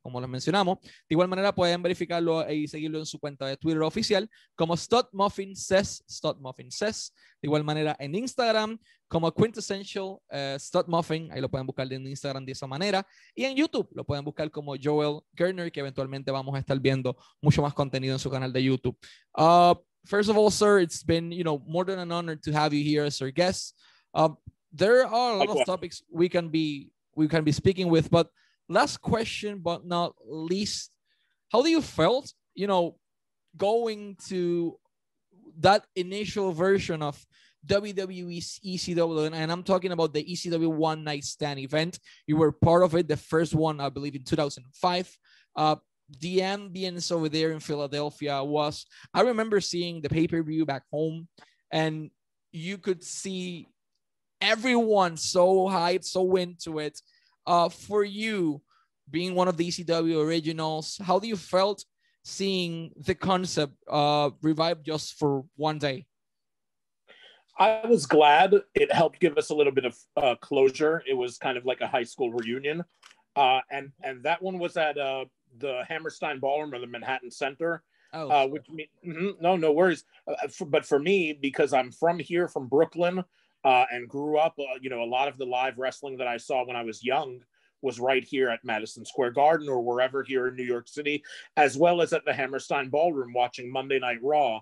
como 0.00 0.20
les 0.20 0.28
mencionamos. 0.28 0.78
De 0.80 0.90
igual 1.10 1.28
manera 1.28 1.54
pueden 1.54 1.82
verificarlo 1.82 2.50
y 2.50 2.66
seguirlo 2.66 2.98
en 2.98 3.06
su 3.06 3.18
cuenta 3.18 3.46
de 3.46 3.56
Twitter 3.56 3.82
oficial 3.82 4.28
como 4.54 4.76
Stud 4.76 5.04
Muffin 5.12 5.54
Says, 5.54 6.02
Muffin 6.40 6.70
Says. 6.70 7.12
De 7.40 7.46
igual 7.46 7.62
manera 7.62 7.94
en 7.98 8.14
Instagram 8.14 8.78
como 9.06 9.32
Quintessential 9.32 10.18
eh, 10.30 10.58
Muffin, 10.86 11.30
ahí 11.32 11.40
lo 11.40 11.48
pueden 11.48 11.66
buscar 11.66 11.90
en 11.92 12.06
Instagram 12.06 12.44
de 12.44 12.52
esa 12.52 12.66
manera. 12.66 13.06
Y 13.34 13.44
en 13.44 13.56
YouTube 13.56 13.88
lo 13.92 14.04
pueden 14.04 14.24
buscar 14.24 14.50
como 14.50 14.74
Joel 14.82 15.20
Gerner, 15.34 15.70
que 15.70 15.80
eventualmente 15.80 16.30
vamos 16.30 16.54
a 16.54 16.58
estar 16.58 16.78
viendo 16.80 17.16
mucho 17.40 17.62
más 17.62 17.74
contenido 17.74 18.14
en 18.14 18.18
su 18.18 18.30
canal 18.30 18.52
de 18.52 18.62
YouTube. 18.62 18.96
Uh, 19.36 19.74
first 20.04 20.28
of 20.28 20.36
all, 20.36 20.50
sir, 20.50 20.80
it's 20.80 21.04
been 21.04 21.30
you 21.30 21.44
know 21.44 21.58
more 21.66 21.84
than 21.84 21.98
an 21.98 22.10
honor 22.10 22.36
to 22.36 22.52
have 22.52 22.74
you 22.74 22.82
here 22.82 23.06
as 23.06 23.20
our 23.20 23.30
guest. 23.30 23.74
Uh, 24.14 24.30
there 24.72 25.06
are 25.06 25.34
a 25.34 25.36
lot 25.36 25.48
of 25.48 25.64
topics 25.64 26.02
we 26.10 26.28
can 26.28 26.48
be 26.50 26.90
we 27.18 27.26
can 27.26 27.42
be 27.42 27.52
speaking 27.52 27.88
with, 27.88 28.10
but 28.10 28.28
last 28.68 29.02
question, 29.02 29.58
but 29.58 29.84
not 29.84 30.14
least, 30.24 30.90
how 31.50 31.62
do 31.62 31.68
you 31.68 31.82
felt, 31.82 32.32
you 32.54 32.68
know, 32.68 32.96
going 33.56 34.16
to 34.28 34.78
that 35.58 35.84
initial 35.96 36.52
version 36.52 37.02
of 37.02 37.18
WWE 37.66 38.38
ECW, 38.64 39.32
and- 39.32 39.52
I'm 39.52 39.64
talking 39.64 39.90
about 39.90 40.14
the 40.14 40.22
ECW 40.22 40.70
One 40.70 41.02
Night 41.02 41.24
Stand 41.24 41.58
event. 41.58 41.98
You 42.28 42.36
were 42.36 42.52
part 42.52 42.84
of 42.84 42.94
it, 42.94 43.08
the 43.08 43.16
first 43.16 43.52
one, 43.52 43.80
I 43.80 43.88
believe, 43.88 44.14
in 44.14 44.22
2005. 44.22 45.18
Uh, 45.56 45.76
the 46.20 46.38
ambience 46.38 47.10
over 47.10 47.28
there 47.28 47.50
in 47.50 47.58
Philadelphia 47.60 48.42
was, 48.44 48.86
I 49.12 49.22
remember 49.22 49.60
seeing 49.60 50.00
the 50.00 50.08
pay 50.08 50.28
per 50.28 50.40
view 50.42 50.64
back 50.64 50.84
home, 50.92 51.26
and 51.72 52.10
you 52.52 52.78
could 52.78 53.02
see 53.02 53.66
everyone 54.40 55.16
so 55.16 55.66
hyped, 55.66 56.04
so 56.04 56.36
into 56.36 56.78
it. 56.78 57.00
Uh, 57.46 57.68
for 57.68 58.04
you, 58.04 58.60
being 59.10 59.34
one 59.34 59.48
of 59.48 59.56
the 59.56 59.68
ECW 59.68 60.26
originals, 60.26 60.98
how 61.02 61.18
do 61.18 61.28
you 61.28 61.36
felt 61.36 61.84
seeing 62.24 62.92
the 62.96 63.14
concept 63.14 63.74
uh, 63.88 64.30
revived 64.42 64.84
just 64.84 65.18
for 65.18 65.44
one 65.56 65.78
day? 65.78 66.06
I 67.58 67.84
was 67.88 68.06
glad 68.06 68.54
it 68.74 68.92
helped 68.92 69.18
give 69.18 69.36
us 69.36 69.50
a 69.50 69.54
little 69.54 69.72
bit 69.72 69.84
of 69.84 69.96
uh, 70.16 70.34
closure. 70.36 71.02
It 71.08 71.14
was 71.14 71.38
kind 71.38 71.58
of 71.58 71.64
like 71.64 71.80
a 71.80 71.88
high 71.88 72.04
school 72.04 72.30
reunion, 72.30 72.84
uh, 73.34 73.60
and 73.70 73.90
and 74.04 74.22
that 74.22 74.40
one 74.40 74.58
was 74.58 74.76
at 74.76 74.96
uh, 74.96 75.24
the 75.58 75.82
Hammerstein 75.88 76.38
Ballroom 76.38 76.72
or 76.72 76.78
the 76.78 76.86
Manhattan 76.86 77.30
Center. 77.30 77.82
Oh, 78.12 78.30
uh, 78.30 78.46
which 78.46 78.68
me- 78.70 78.90
mhm, 79.06 79.40
no, 79.40 79.56
no 79.56 79.72
worries. 79.72 80.04
Uh, 80.26 80.48
for, 80.48 80.66
but 80.66 80.86
for 80.86 80.98
me, 80.98 81.32
because 81.32 81.72
I'm 81.72 81.90
from 81.90 82.18
here, 82.18 82.46
from 82.46 82.68
Brooklyn, 82.68 83.24
uh, 83.68 83.84
and 83.90 84.08
grew 84.08 84.38
up, 84.38 84.54
uh, 84.58 84.78
you 84.80 84.88
know, 84.88 85.02
a 85.02 85.04
lot 85.04 85.28
of 85.28 85.36
the 85.36 85.44
live 85.44 85.76
wrestling 85.76 86.16
that 86.16 86.26
I 86.26 86.38
saw 86.38 86.64
when 86.64 86.74
I 86.74 86.84
was 86.84 87.04
young 87.04 87.40
was 87.82 88.00
right 88.00 88.24
here 88.24 88.48
at 88.48 88.64
Madison 88.64 89.04
Square 89.04 89.32
Garden 89.32 89.68
or 89.68 89.82
wherever 89.82 90.24
here 90.24 90.48
in 90.48 90.56
New 90.56 90.64
York 90.64 90.88
City, 90.88 91.22
as 91.54 91.76
well 91.76 92.00
as 92.00 92.14
at 92.14 92.24
the 92.24 92.32
Hammerstein 92.32 92.88
Ballroom 92.88 93.34
watching 93.34 93.70
Monday 93.70 93.98
Night 93.98 94.20
Raw. 94.22 94.60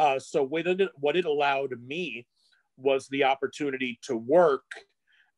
Uh, 0.00 0.18
so 0.18 0.42
what 0.42 0.66
it, 0.66 0.90
what 0.96 1.14
it 1.14 1.24
allowed 1.24 1.80
me 1.80 2.26
was 2.76 3.06
the 3.06 3.22
opportunity 3.22 4.00
to 4.02 4.16
work 4.16 4.64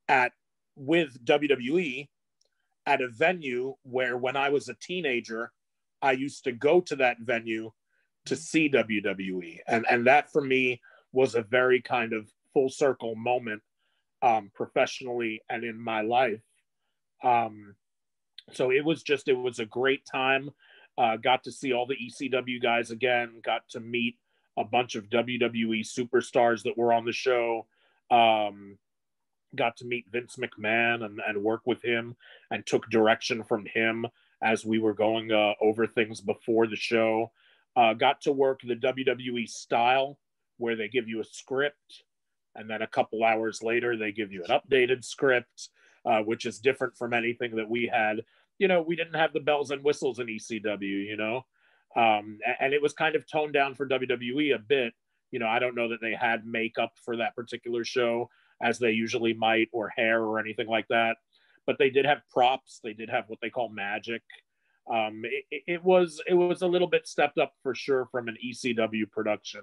at 0.08 0.32
with 0.74 1.22
WWE 1.26 2.08
at 2.86 3.02
a 3.02 3.08
venue 3.08 3.74
where 3.82 4.16
when 4.16 4.34
I 4.34 4.48
was 4.48 4.70
a 4.70 4.76
teenager, 4.80 5.52
I 6.00 6.12
used 6.12 6.44
to 6.44 6.52
go 6.52 6.80
to 6.80 6.96
that 6.96 7.18
venue 7.20 7.70
to 8.24 8.34
see 8.34 8.70
WWE. 8.70 9.58
And 9.68 9.84
and 9.90 10.06
that 10.06 10.32
for 10.32 10.40
me 10.40 10.80
was 11.12 11.34
a 11.34 11.42
very 11.42 11.82
kind 11.82 12.14
of 12.14 12.30
full 12.52 12.68
circle 12.68 13.14
moment 13.14 13.62
um, 14.22 14.50
professionally 14.54 15.42
and 15.48 15.64
in 15.64 15.80
my 15.80 16.02
life. 16.02 16.42
Um, 17.22 17.74
so 18.52 18.70
it 18.70 18.84
was 18.84 19.02
just 19.02 19.28
it 19.28 19.38
was 19.38 19.58
a 19.58 19.66
great 19.66 20.04
time. 20.04 20.50
Uh, 20.98 21.16
got 21.16 21.44
to 21.44 21.52
see 21.52 21.72
all 21.72 21.86
the 21.86 21.96
ECW 21.96 22.60
guys 22.62 22.90
again. 22.90 23.40
Got 23.42 23.68
to 23.70 23.80
meet 23.80 24.16
a 24.58 24.64
bunch 24.64 24.94
of 24.94 25.08
WWE 25.08 25.80
superstars 25.80 26.64
that 26.64 26.76
were 26.76 26.92
on 26.92 27.04
the 27.04 27.12
show. 27.12 27.66
Um, 28.10 28.78
got 29.56 29.76
to 29.78 29.84
meet 29.84 30.06
Vince 30.10 30.36
McMahon 30.36 31.04
and, 31.04 31.20
and 31.26 31.42
work 31.42 31.62
with 31.64 31.82
him 31.82 32.16
and 32.50 32.66
took 32.66 32.90
direction 32.90 33.42
from 33.42 33.66
him 33.66 34.06
as 34.42 34.64
we 34.64 34.78
were 34.78 34.94
going 34.94 35.32
uh, 35.32 35.52
over 35.60 35.86
things 35.86 36.20
before 36.20 36.66
the 36.66 36.76
show. 36.76 37.30
Uh, 37.76 37.94
got 37.94 38.20
to 38.22 38.32
work 38.32 38.60
the 38.62 38.74
WWE 38.74 39.48
style 39.48 40.18
where 40.58 40.76
they 40.76 40.88
give 40.88 41.08
you 41.08 41.20
a 41.20 41.24
script 41.24 42.02
and 42.56 42.68
then 42.68 42.82
a 42.82 42.86
couple 42.86 43.24
hours 43.24 43.62
later 43.62 43.96
they 43.96 44.12
give 44.12 44.32
you 44.32 44.44
an 44.44 44.60
updated 44.60 45.04
script, 45.04 45.68
uh, 46.04 46.20
which 46.20 46.46
is 46.46 46.58
different 46.58 46.96
from 46.96 47.12
anything 47.12 47.56
that 47.56 47.68
we 47.68 47.86
had. 47.92 48.22
You 48.58 48.68
know, 48.68 48.82
we 48.82 48.96
didn't 48.96 49.14
have 49.14 49.32
the 49.32 49.40
bells 49.40 49.70
and 49.70 49.82
whistles 49.82 50.18
in 50.18 50.26
ECW, 50.26 50.82
you 50.82 51.16
know, 51.16 51.44
um, 51.96 52.38
and 52.60 52.72
it 52.72 52.82
was 52.82 52.92
kind 52.92 53.16
of 53.16 53.24
toned 53.30 53.52
down 53.52 53.74
for 53.74 53.88
WWE 53.88 54.54
a 54.54 54.58
bit. 54.58 54.94
You 55.30 55.38
know, 55.38 55.46
I 55.46 55.58
don't 55.58 55.76
know 55.76 55.88
that 55.88 56.00
they 56.00 56.14
had 56.14 56.46
makeup 56.46 56.92
for 57.04 57.16
that 57.16 57.34
particular 57.34 57.84
show 57.84 58.28
as 58.62 58.78
they 58.78 58.90
usually 58.90 59.32
might, 59.32 59.68
or 59.72 59.88
hair 59.88 60.22
or 60.22 60.38
anything 60.38 60.68
like 60.68 60.86
that. 60.88 61.16
But 61.66 61.78
they 61.78 61.90
did 61.90 62.04
have 62.04 62.22
props. 62.30 62.80
They 62.82 62.92
did 62.92 63.08
have 63.10 63.24
what 63.28 63.38
they 63.40 63.50
call 63.50 63.68
magic. 63.68 64.22
Um, 64.92 65.22
it, 65.24 65.62
it, 65.66 65.84
was 65.84 66.20
it 66.26 66.34
was 66.34 66.62
a 66.62 66.66
little 66.66 66.88
bit 66.88 67.06
stepped 67.06 67.38
up 67.38 67.54
for 67.62 67.74
sure 67.74 68.06
from 68.10 68.28
an 68.28 68.36
ECW 68.44 69.10
production, 69.10 69.62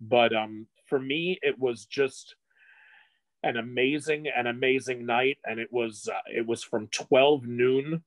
but 0.00 0.34
um, 0.34 0.66
for 0.86 0.98
me 0.98 1.38
it 1.42 1.58
was 1.58 1.86
just 1.86 2.36
an 3.42 3.56
amazing 3.56 4.26
an 4.34 4.46
amazing 4.46 5.06
night, 5.06 5.38
and 5.44 5.60
it 5.60 5.72
was 5.72 6.08
uh, 6.12 6.18
it 6.34 6.46
was 6.46 6.62
from 6.62 6.88
twelve 6.88 7.46
noon 7.46 8.02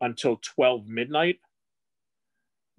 until 0.00 0.36
twelve 0.36 0.86
midnight. 0.88 1.40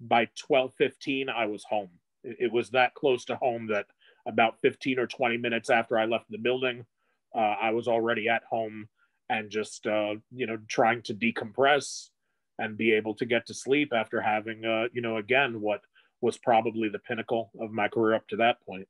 By 0.00 0.28
twelve 0.38 0.74
fifteen, 0.74 1.28
I 1.28 1.46
was 1.46 1.64
home. 1.64 1.90
It, 2.24 2.36
it 2.40 2.52
was 2.52 2.70
that 2.70 2.94
close 2.94 3.24
to 3.26 3.36
home 3.36 3.68
that 3.68 3.86
about 4.26 4.60
15 4.60 4.98
or 4.98 5.06
20 5.06 5.36
minutes 5.38 5.70
after 5.70 5.98
I 5.98 6.04
left 6.04 6.30
the 6.30 6.38
building, 6.38 6.84
uh, 7.34 7.38
I 7.60 7.70
was 7.70 7.88
already 7.88 8.28
at 8.28 8.42
home 8.44 8.88
and 9.28 9.50
just, 9.50 9.86
uh, 9.86 10.14
you 10.30 10.46
know, 10.46 10.58
trying 10.68 11.02
to 11.02 11.14
decompress 11.14 12.08
and 12.58 12.76
be 12.76 12.92
able 12.92 13.14
to 13.14 13.24
get 13.24 13.46
to 13.46 13.54
sleep 13.54 13.92
after 13.94 14.20
having, 14.20 14.64
uh, 14.64 14.88
you 14.92 15.00
know, 15.00 15.16
again, 15.16 15.60
what 15.60 15.80
was 16.20 16.38
probably 16.38 16.88
the 16.88 16.98
pinnacle 16.98 17.50
of 17.60 17.70
my 17.70 17.88
career 17.88 18.14
up 18.14 18.26
to 18.28 18.36
that 18.36 18.56
point. 18.64 18.86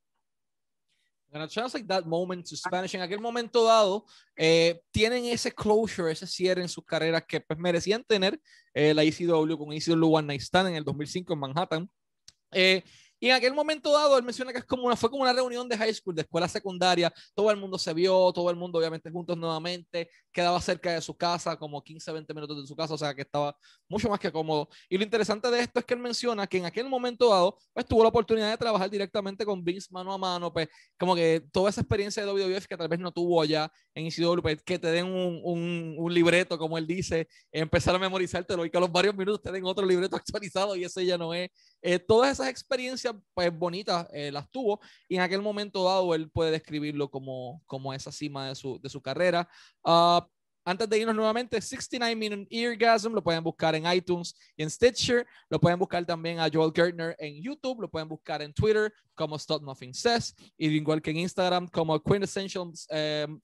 And 1.33 1.45
it 1.45 1.53
sounds 1.53 1.75
like 1.75 1.87
that 1.87 2.07
moment 2.07 2.47
to 2.47 2.57
Spanish. 2.57 2.95
En 2.95 3.03
aquel 3.03 3.21
momento 3.21 3.65
dado, 3.65 4.05
eh, 4.37 4.81
tienen 4.93 5.27
ese 5.27 5.53
closure, 5.53 6.11
ese 6.11 6.27
cierre 6.27 6.61
en 6.61 6.69
sus 6.69 6.85
carreras 6.85 7.25
que 7.25 7.41
pues, 7.41 7.57
merecían 7.57 8.03
tener 8.03 8.41
eh, 8.75 8.93
la 8.93 9.05
ECW 9.05 9.57
con 9.57 9.73
ECW 9.73 10.13
One 10.13 10.27
Night 10.27 10.41
Stand 10.41 10.71
en 10.71 10.75
el 10.75 10.85
2005 10.85 11.33
en 11.33 11.39
Manhattan. 11.39 11.91
Eh, 12.51 12.83
Y 13.21 13.29
en 13.29 13.35
aquel 13.35 13.53
momento 13.53 13.93
dado, 13.93 14.17
él 14.17 14.25
menciona 14.25 14.51
que 14.53 14.59
es 14.59 14.65
como 14.65 14.85
una, 14.85 14.97
fue 14.97 15.11
como 15.11 15.23
una 15.23 15.33
reunión 15.33 15.69
de 15.69 15.77
high 15.77 15.93
school, 15.95 16.15
de 16.15 16.23
escuela 16.23 16.49
secundaria. 16.49 17.13
Todo 17.35 17.51
el 17.51 17.59
mundo 17.59 17.79
se 17.79 17.93
vio, 17.93 18.33
todo 18.33 18.51
el 18.51 18.57
mundo 18.57 18.79
obviamente 18.79 19.11
juntos 19.11 19.37
nuevamente. 19.37 20.11
Quedaba 20.33 20.61
cerca 20.61 20.93
de 20.93 21.03
su 21.03 21.15
casa, 21.17 21.57
como 21.57 21.83
15, 21.83 22.13
20 22.13 22.35
minutos 22.35 22.63
de 22.63 22.67
su 22.67 22.75
casa, 22.75 22.95
o 22.95 22.99
sea 22.99 23.15
que 23.15 23.23
estaba 23.23 23.55
mucho 23.89 24.09
más 24.09 24.19
que 24.19 24.33
cómodo. 24.33 24.69
Y 24.89 24.97
lo 24.97 25.05
interesante 25.05 25.51
de 25.51 25.61
esto 25.61 25.81
es 25.81 25.85
que 25.85 25.95
él 25.95 26.01
menciona 26.01 26.47
que 26.47 26.59
en 26.59 26.65
aquel 26.65 26.89
momento 26.89 27.29
dado, 27.29 27.59
pues 27.75 27.85
tuvo 27.87 28.03
la 28.03 28.09
oportunidad 28.09 28.51
de 28.51 28.57
trabajar 28.57 28.89
directamente 28.89 29.45
con 29.45 29.63
Vince 29.63 29.89
mano 29.91 30.13
a 30.13 30.19
mano, 30.19 30.53
pues 30.53 30.69
como 30.99 31.15
que 31.15 31.43
toda 31.53 31.71
esa 31.71 31.83
experiencia 31.83 32.25
de 32.25 32.33
WWF 32.33 32.67
que 32.67 32.77
tal 32.77 32.89
vez 32.89 33.01
no 33.01 33.13
tuvo 33.13 33.43
allá 33.43 33.71
en 33.95 34.07
ECW, 34.07 34.41
pues, 34.41 34.63
que 34.63 34.79
te 34.79 34.89
den 34.89 35.07
un, 35.07 35.41
un, 35.43 35.95
un, 35.99 36.15
libreto, 36.15 36.59
como 36.59 36.79
él 36.79 36.87
dice, 36.87 37.29
empezar 37.53 37.95
a 37.95 37.99
memorizártelo 37.99 38.65
y 38.65 38.71
que 38.71 38.77
a 38.77 38.81
los 38.81 38.93
varios 38.93 39.15
minutos 39.17 39.43
te 39.43 39.53
den 39.53 39.65
otro 39.65 39.85
libreto 39.85 40.17
actualizado 40.17 40.77
y 40.77 40.85
ese 40.85 41.05
ya 41.05 41.19
no 41.19 41.35
es. 41.35 41.51
Eh, 41.83 41.99
todas 41.99 42.33
esas 42.33 42.49
experiencias 42.49 43.15
pues 43.35 43.57
bonitas 43.57 44.07
eh, 44.13 44.31
las 44.31 44.51
tuvo 44.51 44.81
y 45.09 45.17
en 45.17 45.23
aquel 45.23 45.41
momento 45.41 45.85
dado 45.85 46.15
él 46.15 46.31
puede 46.31 46.51
describirlo 46.51 47.11
como, 47.11 47.63
como 47.67 47.95
esa 47.95 48.13
cima 48.13 48.49
de 48.49 48.55
su, 48.55 48.79
de 48.81 48.89
su 48.89 49.01
carrera. 49.01 49.49
Uh, 49.83 50.21
antes 50.65 50.89
de 50.89 50.99
irnos 50.99 51.17
nuevamente, 51.17 51.61
69 51.61 52.15
Minute 52.15 52.47
Eargasm 52.51 53.13
lo 53.13 53.23
pueden 53.23 53.43
buscar 53.43 53.75
en 53.75 53.91
iTunes 53.91 54.35
y 54.57 54.63
en 54.63 54.71
Stitcher. 54.71 55.27
Lo 55.49 55.59
pueden 55.59 55.79
buscar 55.79 56.05
también 56.05 56.39
a 56.39 56.51
Joel 56.53 56.73
Gertner 56.75 57.17
en 57.19 57.43
YouTube. 57.43 57.81
Lo 57.81 57.89
pueden 57.89 58.09
buscar 58.09 58.43
en 58.43 58.53
Twitter 58.53 58.93
como 59.15 59.39
Stott 59.39 59.63
Muffin 59.63 59.95
Says. 59.95 60.35
Y 60.59 60.69
igual 60.69 61.01
que 61.01 61.11
en 61.11 61.19
Instagram 61.19 61.67
como 61.69 61.99
Quintessential 62.03 62.65
um, 62.65 63.41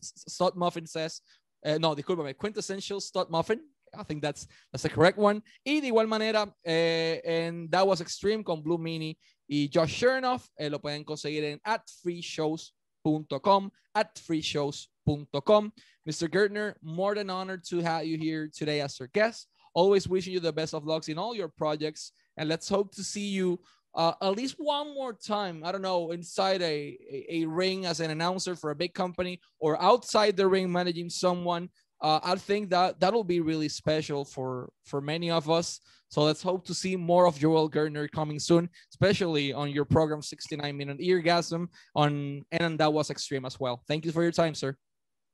Muffin 0.54 0.86
Says. 0.86 1.22
Eh, 1.62 1.78
no, 1.80 1.94
discúlpame, 1.94 2.36
Quintessential 2.36 3.00
Stott 3.00 3.30
Muffin. 3.30 3.75
I 3.98 4.02
think 4.02 4.22
that's, 4.22 4.46
that's 4.72 4.82
the 4.82 4.88
correct 4.88 5.18
one. 5.18 5.42
Y 5.64 5.80
de 5.80 5.90
igual 5.90 6.08
manera, 6.08 6.52
eh, 6.64 7.20
en 7.24 7.68
That 7.70 7.86
Was 7.86 8.00
Extreme 8.00 8.42
con 8.44 8.62
Blue 8.62 8.78
Meanie 8.78 9.18
y 9.48 9.68
Josh 9.72 9.98
Chernoff, 9.98 10.48
eh, 10.58 10.68
lo 10.68 10.78
pueden 10.78 11.04
conseguir 11.04 11.44
en 11.44 11.60
adfreeshows.com, 11.64 13.70
adfreeshows.com. 13.96 15.72
Mr. 16.08 16.28
Gertner, 16.28 16.74
more 16.82 17.14
than 17.14 17.30
honored 17.30 17.64
to 17.64 17.80
have 17.80 18.06
you 18.06 18.18
here 18.18 18.50
today 18.54 18.80
as 18.80 19.00
our 19.00 19.08
guest. 19.08 19.48
Always 19.74 20.08
wishing 20.08 20.32
you 20.32 20.40
the 20.40 20.52
best 20.52 20.74
of 20.74 20.86
lucks 20.86 21.08
in 21.08 21.18
all 21.18 21.34
your 21.34 21.48
projects. 21.48 22.12
And 22.36 22.48
let's 22.48 22.68
hope 22.68 22.94
to 22.94 23.02
see 23.02 23.26
you 23.28 23.58
uh, 23.96 24.12
at 24.20 24.36
least 24.36 24.56
one 24.58 24.94
more 24.94 25.14
time. 25.14 25.62
I 25.64 25.72
don't 25.72 25.82
know, 25.82 26.12
inside 26.12 26.60
a, 26.60 26.98
a, 27.10 27.42
a 27.42 27.44
ring 27.46 27.86
as 27.86 28.00
an 28.00 28.10
announcer 28.10 28.54
for 28.54 28.70
a 28.70 28.74
big 28.74 28.92
company 28.92 29.40
or 29.58 29.82
outside 29.82 30.36
the 30.36 30.46
ring 30.46 30.70
managing 30.70 31.08
someone 31.08 31.70
uh, 32.06 32.20
I 32.22 32.36
think 32.36 32.70
that 32.70 33.00
that'll 33.00 33.24
be 33.24 33.40
really 33.40 33.68
special 33.68 34.24
for 34.24 34.70
for 34.84 35.00
many 35.00 35.28
of 35.28 35.50
us. 35.50 35.80
So 36.08 36.22
let's 36.22 36.40
hope 36.40 36.64
to 36.66 36.74
see 36.74 36.94
more 36.94 37.26
of 37.26 37.36
Joel 37.36 37.68
Gertner 37.68 38.08
coming 38.08 38.38
soon, 38.38 38.70
especially 38.92 39.52
on 39.52 39.70
your 39.70 39.84
program 39.84 40.22
69 40.22 40.76
Minute 40.76 41.00
Eargasm 41.00 41.66
on 41.96 42.44
and 42.52 42.78
that 42.78 42.92
was 42.92 43.10
extreme 43.10 43.44
as 43.44 43.58
well. 43.58 43.82
Thank 43.88 44.04
you 44.04 44.12
for 44.12 44.22
your 44.22 44.30
time, 44.30 44.54
sir. 44.54 44.76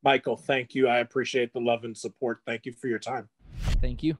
Michael, 0.03 0.39
thank 0.39 0.75
you. 0.75 0.89
I 0.89 1.01
appreciate 1.01 1.53
the 1.53 1.61
love 1.61 1.85
and 1.85 1.95
support. 1.95 2.39
Thank 2.47 2.65
you 2.65 2.73
for 2.73 2.89
your 2.89 2.99
time. 2.99 3.29
Thank 3.83 4.03
you. 4.03 4.17